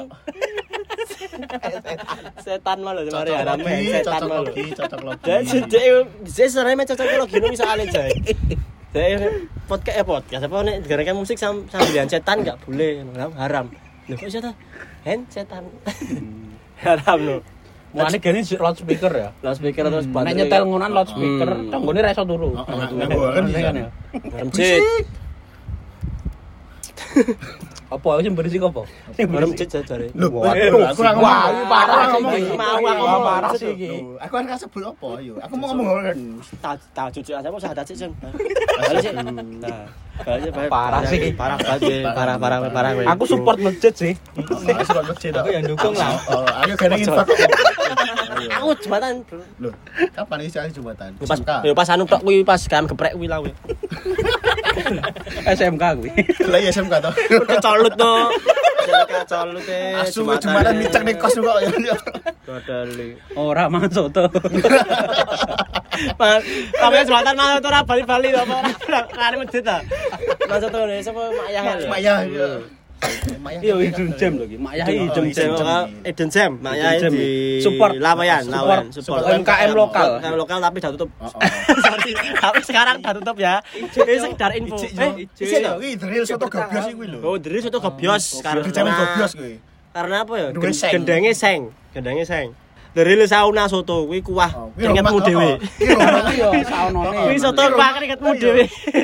Setan 2.39 2.77
malu 2.79 3.01
mari 3.07 3.31
haram 3.31 3.57
Cocok 3.57 3.81
setan 3.88 4.03
cocok 4.03 4.29
malu. 4.29 4.43
logi, 4.45 4.65
cocok 4.73 5.01
logi. 5.03 5.23
Dan 5.23 5.41
sejak 5.43 5.83
saya 6.25 6.47
sebenarnya 6.47 6.86
cocok 6.88 7.07
lagi 7.07 7.36
nih 7.38 7.49
misalnya 7.51 7.86
cek. 7.89 8.12
Saya 8.88 9.15
podcast 9.67 9.95
eh 9.95 10.05
podcast 10.05 10.43
apa 10.43 10.57
nih 10.63 10.75
gara 10.81 11.13
musik 11.13 11.38
sam 11.38 11.67
sambilan 11.67 12.07
setan 12.07 12.41
nggak 12.41 12.57
boleh 12.63 13.03
haram. 13.36 13.65
Loh 14.07 14.15
kok 14.15 14.29
setan? 14.29 14.53
Hen 15.03 15.19
setan. 15.27 15.63
haram 16.79 17.19
loh. 17.19 17.41
Mulane 17.88 18.19
gene 18.19 18.43
loudspeaker 18.43 19.12
ya. 19.12 19.29
Loudspeaker 19.41 19.88
terus 19.88 20.05
Nek 20.05 20.33
nyetel 20.36 20.63
ngonan 20.67 20.91
loudspeaker, 20.91 21.49
Hmm. 21.49 21.71
tanggone 21.71 21.99
ra 22.03 22.12
iso 22.12 22.23
turu. 22.27 22.51
Oh, 22.53 22.62
oh, 22.62 22.75
nah, 22.93 23.07
gua 23.10 23.31
kan 23.31 23.45
ya. 23.51 23.89
Haram 24.13 24.47
cek. 24.51 24.81
Apa 27.88 28.19
sing 28.19 28.36
berisik 28.36 28.60
apa? 28.60 28.84
Sing 29.15 29.32
berisik. 29.32 29.63
cek 29.63 29.88
jare. 29.88 30.08
Loh, 30.12 30.43
Waduh, 30.43 30.91
aku 30.91 31.00
ora 31.08 31.12
wah, 31.15 31.47
ngomong. 31.47 31.56
ini 31.56 31.63
parah 31.71 32.06
ngomong. 32.12 32.34
iki. 32.36 32.52
Mau, 32.52 32.76
aku 32.84 33.06
mau. 33.08 33.19
parah 33.23 33.52
sih 33.56 33.69
iki. 33.71 33.89
Aku 34.19 34.34
kan 34.36 34.43
gak 34.43 34.60
sebut 34.60 34.84
apa 34.84 35.10
yo. 35.23 35.34
Aku 35.39 35.54
mau 35.56 35.67
ngomong 35.71 35.88
orang. 35.95 36.19
Tak 36.60 36.76
tak 36.91 37.08
cuci 37.15 37.32
aja 37.32 37.47
mau 37.47 37.62
sahadat 37.62 37.88
sih. 37.88 37.95
Nah. 39.58 39.89
Parah 40.67 41.01
sih. 41.06 41.34
Parah 41.34 41.58
banget. 41.60 42.03
Parah 42.03 42.36
parah 42.38 42.60
parah. 42.69 42.91
Aku 43.13 43.23
support 43.30 43.58
masjid 43.62 43.93
sih. 43.93 44.13
Aku. 44.38 44.53
Aku 45.13 45.49
yang 45.53 45.63
dukung 45.65 45.93
lah. 45.93 46.17
Oh, 46.32 46.45
ayo 46.65 46.73
kene 46.73 47.01
infak. 47.01 47.27
Aku 48.58 48.73
jembatan, 48.82 49.25
Bro. 49.25 49.41
Loh, 49.62 49.73
kapan 50.13 50.38
iki 50.45 50.51
saya 50.53 50.69
jembatan? 50.69 51.10
Pas 51.25 51.39
pas 51.41 51.88
anu 51.93 52.06
tok 52.06 52.21
kuwi 52.21 52.45
pas 52.45 52.62
kan 52.69 52.86
geprek 52.86 53.13
kuwi 53.17 53.27
lah. 53.30 53.41
SMK 55.45 55.84
kuwi. 55.97 56.10
Lah 56.45 56.60
iya 56.62 56.69
SMK 56.69 56.93
to. 57.01 57.12
Kecolut 57.49 57.93
to. 57.97 58.13
Kecolut 58.88 59.65
e. 59.67 59.82
Asu 59.99 60.21
jembatan 60.38 60.73
micak 60.80 61.01
ning 61.01 61.17
kos 61.17 61.36
kok. 61.36 61.58
Godali. 62.45 63.10
Ora 63.36 63.67
mangan 63.67 63.91
soto. 63.91 64.25
Sampai 66.77 67.03
jembatan 67.05 67.33
mana 67.33 67.57
tuh 67.62 67.69
ora 67.69 67.81
bali-bali 67.83 68.29
to 68.33 68.39
apa 68.41 68.55
ora 68.88 68.99
ora 69.07 69.36
masjid 69.41 69.63
ta. 69.63 69.77
Masuk 70.47 70.69
tuh 70.69 70.81
nih 70.86 70.99
sapa 71.01 71.21
mak 71.33 71.47
Yahya 71.49 71.73
lho. 71.77 71.86
Mak 71.89 71.99
Yah. 72.01 72.17
Mak 73.38 73.51
Yah. 73.62 73.62
Iya, 73.62 73.93
jam 74.17 74.31
lho 74.41 74.45
iki. 74.49 74.57
Mak 74.57 74.73
Yah 74.73 74.86
Eden 74.89 75.25
jam. 75.29 75.49
Jam, 75.53 75.86
Eden 76.01 76.29
Jam, 76.33 76.51
Mak 76.57 76.73
Jam. 76.77 77.12
di 77.13 77.62
Support. 77.62 77.93
Lawayan. 78.01 78.43
Lawayan, 78.49 78.89
support. 78.89 79.21
UMKM 79.29 79.71
lokal. 79.77 80.07
UMKM 80.17 80.36
lokal 80.38 80.57
tapi 80.62 80.77
udah 80.81 80.91
tutup. 80.97 81.10
Oh, 81.21 81.29
oh. 81.29 81.41
Sorry, 81.86 82.12
tapi 82.17 82.62
sekarang 82.65 82.95
udah 83.01 83.13
tutup 83.21 83.38
ya. 83.38 83.62
Ini 83.77 84.17
sekedar 84.17 84.51
info. 84.57 84.77
Eh, 84.81 85.29
to? 85.29 85.71
Iki 85.77 85.93
drill 86.01 86.25
soto 86.25 86.47
gobios 86.49 86.86
iki 86.89 87.05
lho. 87.05 87.19
Oh, 87.21 87.38
sekarang. 88.17 88.63
Dijamin 88.65 88.93
gobios 88.93 89.31
kuwi. 89.38 89.55
Karena 89.93 90.21
apa 90.21 90.33
ya? 90.38 90.47
Gendenge 90.93 91.33
seng, 91.33 91.73
gendenge 91.89 92.25
seng. 92.25 92.53
Dari 92.97 93.13
lu 93.13 93.29
sauna 93.29 93.69
soto, 93.69 94.10
kuwi 94.10 94.25
kuah 94.25 94.49
Oh, 94.57 94.73
keringetmu 94.73 95.21
dhewe. 95.21 95.49
oh, 95.53 95.62
oh. 95.62 96.17
Iki 96.33 96.33
Iya, 96.33 96.65
saonone. 96.65 97.17
Kuwi 97.29 97.38
soto 97.38 97.62
kuah 97.69 97.91
keringetmu 97.93 98.29
dhewe. 98.41 98.63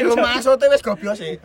Rumah 0.09 0.41
sote 0.41 0.65
wis 0.65 0.81
gobios 0.81 1.21
e. 1.21 1.37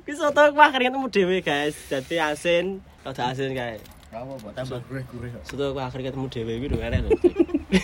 Kuwi 0.00 0.14
soto 0.16 0.48
kuah 0.56 0.72
keringetmu 0.72 1.12
dhewe, 1.12 1.44
guys. 1.44 1.76
Jadi 1.92 2.16
asin, 2.16 2.80
rada 3.04 3.28
asin 3.28 3.52
kae. 3.52 3.76
Apa 4.16 4.32
apa 4.32 4.48
tambah 4.56 4.80
gurih-gurih. 4.88 5.36
Soto 5.44 5.76
kuah 5.76 5.92
keringetmu 5.92 6.24
dhewe 6.32 6.56
kuwi 6.56 6.68
lho 6.72 6.78
enak 6.80 7.00
lho. 7.04 7.10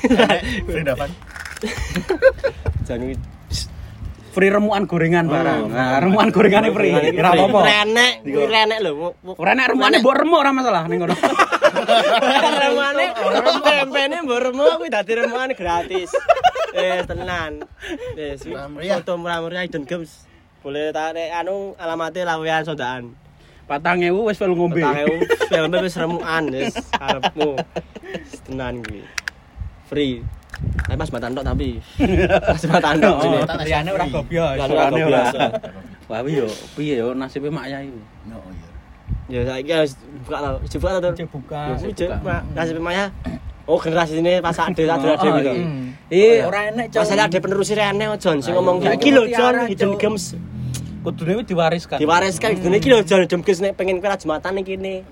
Free 0.73 0.85
dapat. 0.89 1.13
Jan 2.89 3.05
kuwi 3.05 3.17
Free 4.31 4.47
remukan 4.47 4.87
gorengan 4.87 5.27
barang. 5.27 5.75
Nah, 5.75 5.99
remukan 6.01 6.31
gorengane 6.31 6.71
free. 6.71 6.95
Ora 7.19 7.35
apa-apa. 7.35 7.61
Renek, 7.67 8.13
kuwi 8.25 8.47
renek 8.47 8.79
lho. 8.81 9.13
Ora 9.37 9.53
nek 9.53 9.75
remukane 9.75 10.01
mbok 10.01 10.15
remuk 10.17 10.39
ora 10.41 10.51
masalah 10.57 10.89
ning 10.89 11.05
ngono. 11.05 11.13
Remane 12.61 13.05
tempene 13.65 14.17
mbok 14.23 14.41
remo 14.41 14.65
kuwi 14.79 14.89
dadi 14.91 15.13
remane 15.19 15.53
gratis. 15.55 16.11
Eh 16.77 17.03
tenan. 17.05 17.67
Wis 18.15 18.47
meriah. 18.47 19.03
foto 19.03 19.19
murah-meriah 19.19 19.67
hidden 19.67 19.85
games. 19.85 20.25
Boleh 20.61 20.93
tak 20.93 21.17
nek 21.17 21.33
anu 21.35 21.75
alamatnya 21.81 22.37
lawean 22.37 22.63
sondaan. 22.63 23.17
Patang 23.67 24.03
ewu 24.03 24.27
wis 24.27 24.39
fel 24.39 24.55
ngombe. 24.55 24.83
Petang 24.83 24.99
ewu 25.07 25.17
filmnya 25.51 25.79
wis 25.83 25.97
remukan 25.99 26.45
wis 26.55 26.75
karepmu. 26.95 27.59
Wis 28.05 28.41
Tenan 28.47 28.83
kuwi. 28.87 29.03
Free. 29.91 30.23
Tapi 30.61 30.97
pas 31.01 31.11
batan 31.11 31.33
tok 31.33 31.47
tapi. 31.47 31.81
Pas 32.45 32.63
batan 32.69 32.95
tok 33.01 33.17
Oh, 33.17 33.43
Liyane 33.65 33.91
ora 33.91 34.07
gobios. 34.07 34.55
Kan 34.61 34.69
Suarane 34.69 35.01
ora 35.03 35.23
biasa. 35.25 35.43
Wah, 36.11 36.21
yo 36.27 36.47
piye 36.75 36.99
yo 37.01 37.15
nasibe 37.15 37.49
mak 37.49 37.71
yai. 37.71 37.91
No, 38.27 38.39
iya. 38.51 38.70
Ya 39.31 39.41
saiki 39.47 39.71
harus 39.71 39.93
buka 40.27 40.39
tau. 40.43 40.57
Coba 40.67 40.89
tau. 40.99 41.13
Cek 41.15 41.29
buka. 41.31 41.61
Ya. 41.79 42.37
Kasih 42.53 42.75
pemaya. 42.77 43.05
Oh 43.71 43.79
generasi 43.79 44.19
ini 44.19 44.43
pas 44.43 44.59
ade 44.67 44.83
ade 44.83 45.07
Oh, 45.07 45.15
gitu. 45.15 45.31
iya. 45.39 45.53
Hmm. 45.55 45.87
Iya. 46.11 46.43
Ora 46.51 46.61
enek, 46.75 46.87
Cuk. 46.91 47.01
Masalah 47.07 47.25
ada 47.31 47.39
penerus 47.39 47.71
rene 47.71 48.05
oh, 48.11 48.19
John 48.19 48.43
sing 48.43 48.51
Ayo. 48.51 48.59
ngomong 48.59 48.83
Ya, 48.83 48.99
iki 48.99 49.15
lho 49.15 49.31
John 49.31 49.55
hidden 49.71 49.95
gems 49.95 50.35
Kudune 51.01 51.33
wis 51.41 51.49
diwariskan. 51.49 51.97
diwariskan 51.97 52.61
iki 52.61 52.67
iki 52.67 52.89
lho 52.91 53.01
John 53.07 53.23
hidden 53.23 53.41
gems 53.47 53.61
nek 53.63 53.79
pengen 53.79 54.03
kira 54.03 54.19
jumatan 54.19 54.59
iki 54.59 54.75
kene. 54.75 55.07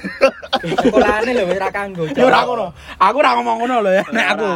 Sekolahane 0.86 1.34
lho 1.34 1.44
wis 1.50 1.58
ra 1.58 1.68
kanggo. 1.74 2.06
Yo 2.14 2.30
ora 2.30 2.46
ngono. 2.46 2.66
Aku 2.94 3.16
ora 3.18 3.30
ngomong 3.34 3.56
ngono 3.58 3.74
lho 3.82 3.90
ya. 3.90 4.04
Nek 4.14 4.26
aku. 4.38 4.46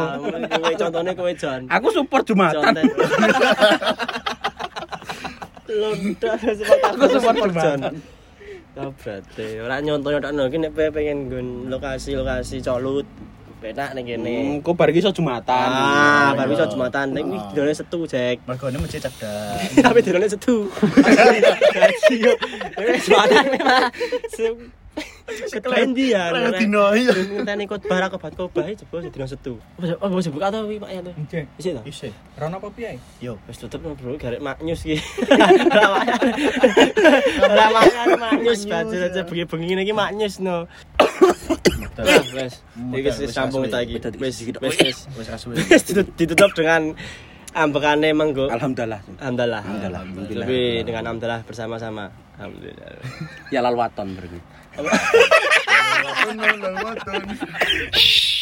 kowe 0.55 0.73
contone 0.79 1.11
kowe 1.11 1.31
John. 1.35 1.61
Aku 1.67 1.91
support 1.91 2.23
Jumatan. 2.23 2.71
Aku 6.87 7.05
support 7.11 7.51
John. 7.51 7.79
Jumatan. 8.75 9.21
Oh, 9.23 9.63
ora 9.63 9.75
nyontoh-nyontokno 9.79 10.43
iki 10.51 10.57
nek 10.59 10.71
pengen 10.75 11.17
nggon 11.31 11.47
lokasi-lokasi 11.71 12.59
colut. 12.59 13.07
Penak 13.63 13.95
ning 13.95 14.05
kene. 14.05 14.35
Hmm, 14.35 14.59
kok 14.59 14.75
bar 14.75 14.91
iki 14.91 14.99
iso 14.99 15.15
Jumatan. 15.15 15.69
Ah, 15.71 16.35
baru 16.35 16.59
iso 16.59 16.67
jumatan. 16.67 17.15
Nek 17.15 17.23
iki 17.23 17.37
dene 17.55 17.71
setu, 17.71 18.03
Jek. 18.03 18.43
Mergone 18.43 18.77
mesti 18.77 18.99
cedak. 18.99 19.57
Tapi 19.85 19.99
dene 20.03 20.27
setu. 20.27 20.67
Jumatan 23.07 23.45
memang. 23.47 23.89
Sekelain 25.49 25.91
dia. 25.91 26.29
Rene 26.29 26.53
dino 26.55 26.93
iya. 26.93 27.11
Ngenteni 27.11 27.65
khotbah 27.65 27.97
ra 27.97 28.07
kobat 28.07 28.37
khotbah 28.37 28.69
jebul 28.69 29.01
dino 29.03 29.25
setu. 29.25 29.57
Oh, 29.99 30.09
wis 30.13 30.29
buka 30.29 30.53
to 30.53 30.69
wi 30.69 30.77
Pak 30.77 30.89
ya 30.93 31.01
to. 31.01 31.11
Wis 31.57 31.65
to. 31.65 31.81
Isih. 31.83 32.13
Rono 32.37 32.61
apa 32.61 32.67
piye? 32.71 33.01
Yo. 33.19 33.35
Wis 33.49 33.57
tutup 33.57 33.81
no, 33.83 33.97
bro, 33.97 34.15
garek 34.15 34.39
maknyus 34.39 34.85
iki. 34.85 35.01
Ora 37.41 37.67
makan 37.75 38.07
maknyus 38.21 38.61
baju 38.69 38.95
aja 38.95 39.21
bengi-bengi 39.25 39.73
iki 39.81 39.93
maknyus 39.93 40.39
no. 40.39 40.69
Nah, 41.95 42.23
wes. 42.35 42.61
Iki 42.75 43.09
wis 43.25 43.31
sambung 43.33 43.65
ta 43.67 43.81
iki. 43.81 43.97
Wis 44.21 44.45
wis 44.45 44.57
wis. 44.61 44.97
Wis 45.69 45.83
ditutup- 46.19 46.53
dengan 46.55 46.93
ambekane 47.55 48.11
menggo. 48.11 48.47
Alhamdulillah. 48.51 49.01
Alhamdulillah. 49.19 49.61
Alhamdulillah. 49.63 50.45
Tapi 50.45 50.59
dengan 50.85 51.01
alhamdulillah 51.09 51.41
bersama-sama. 51.47 52.11
Alhamdulillah. 52.35 52.99
Ya 53.49 53.59
lalwaton 53.63 54.15
berarti. 54.15 54.39
al 56.43 56.73
batón, 56.83 57.27
no. 57.27 58.34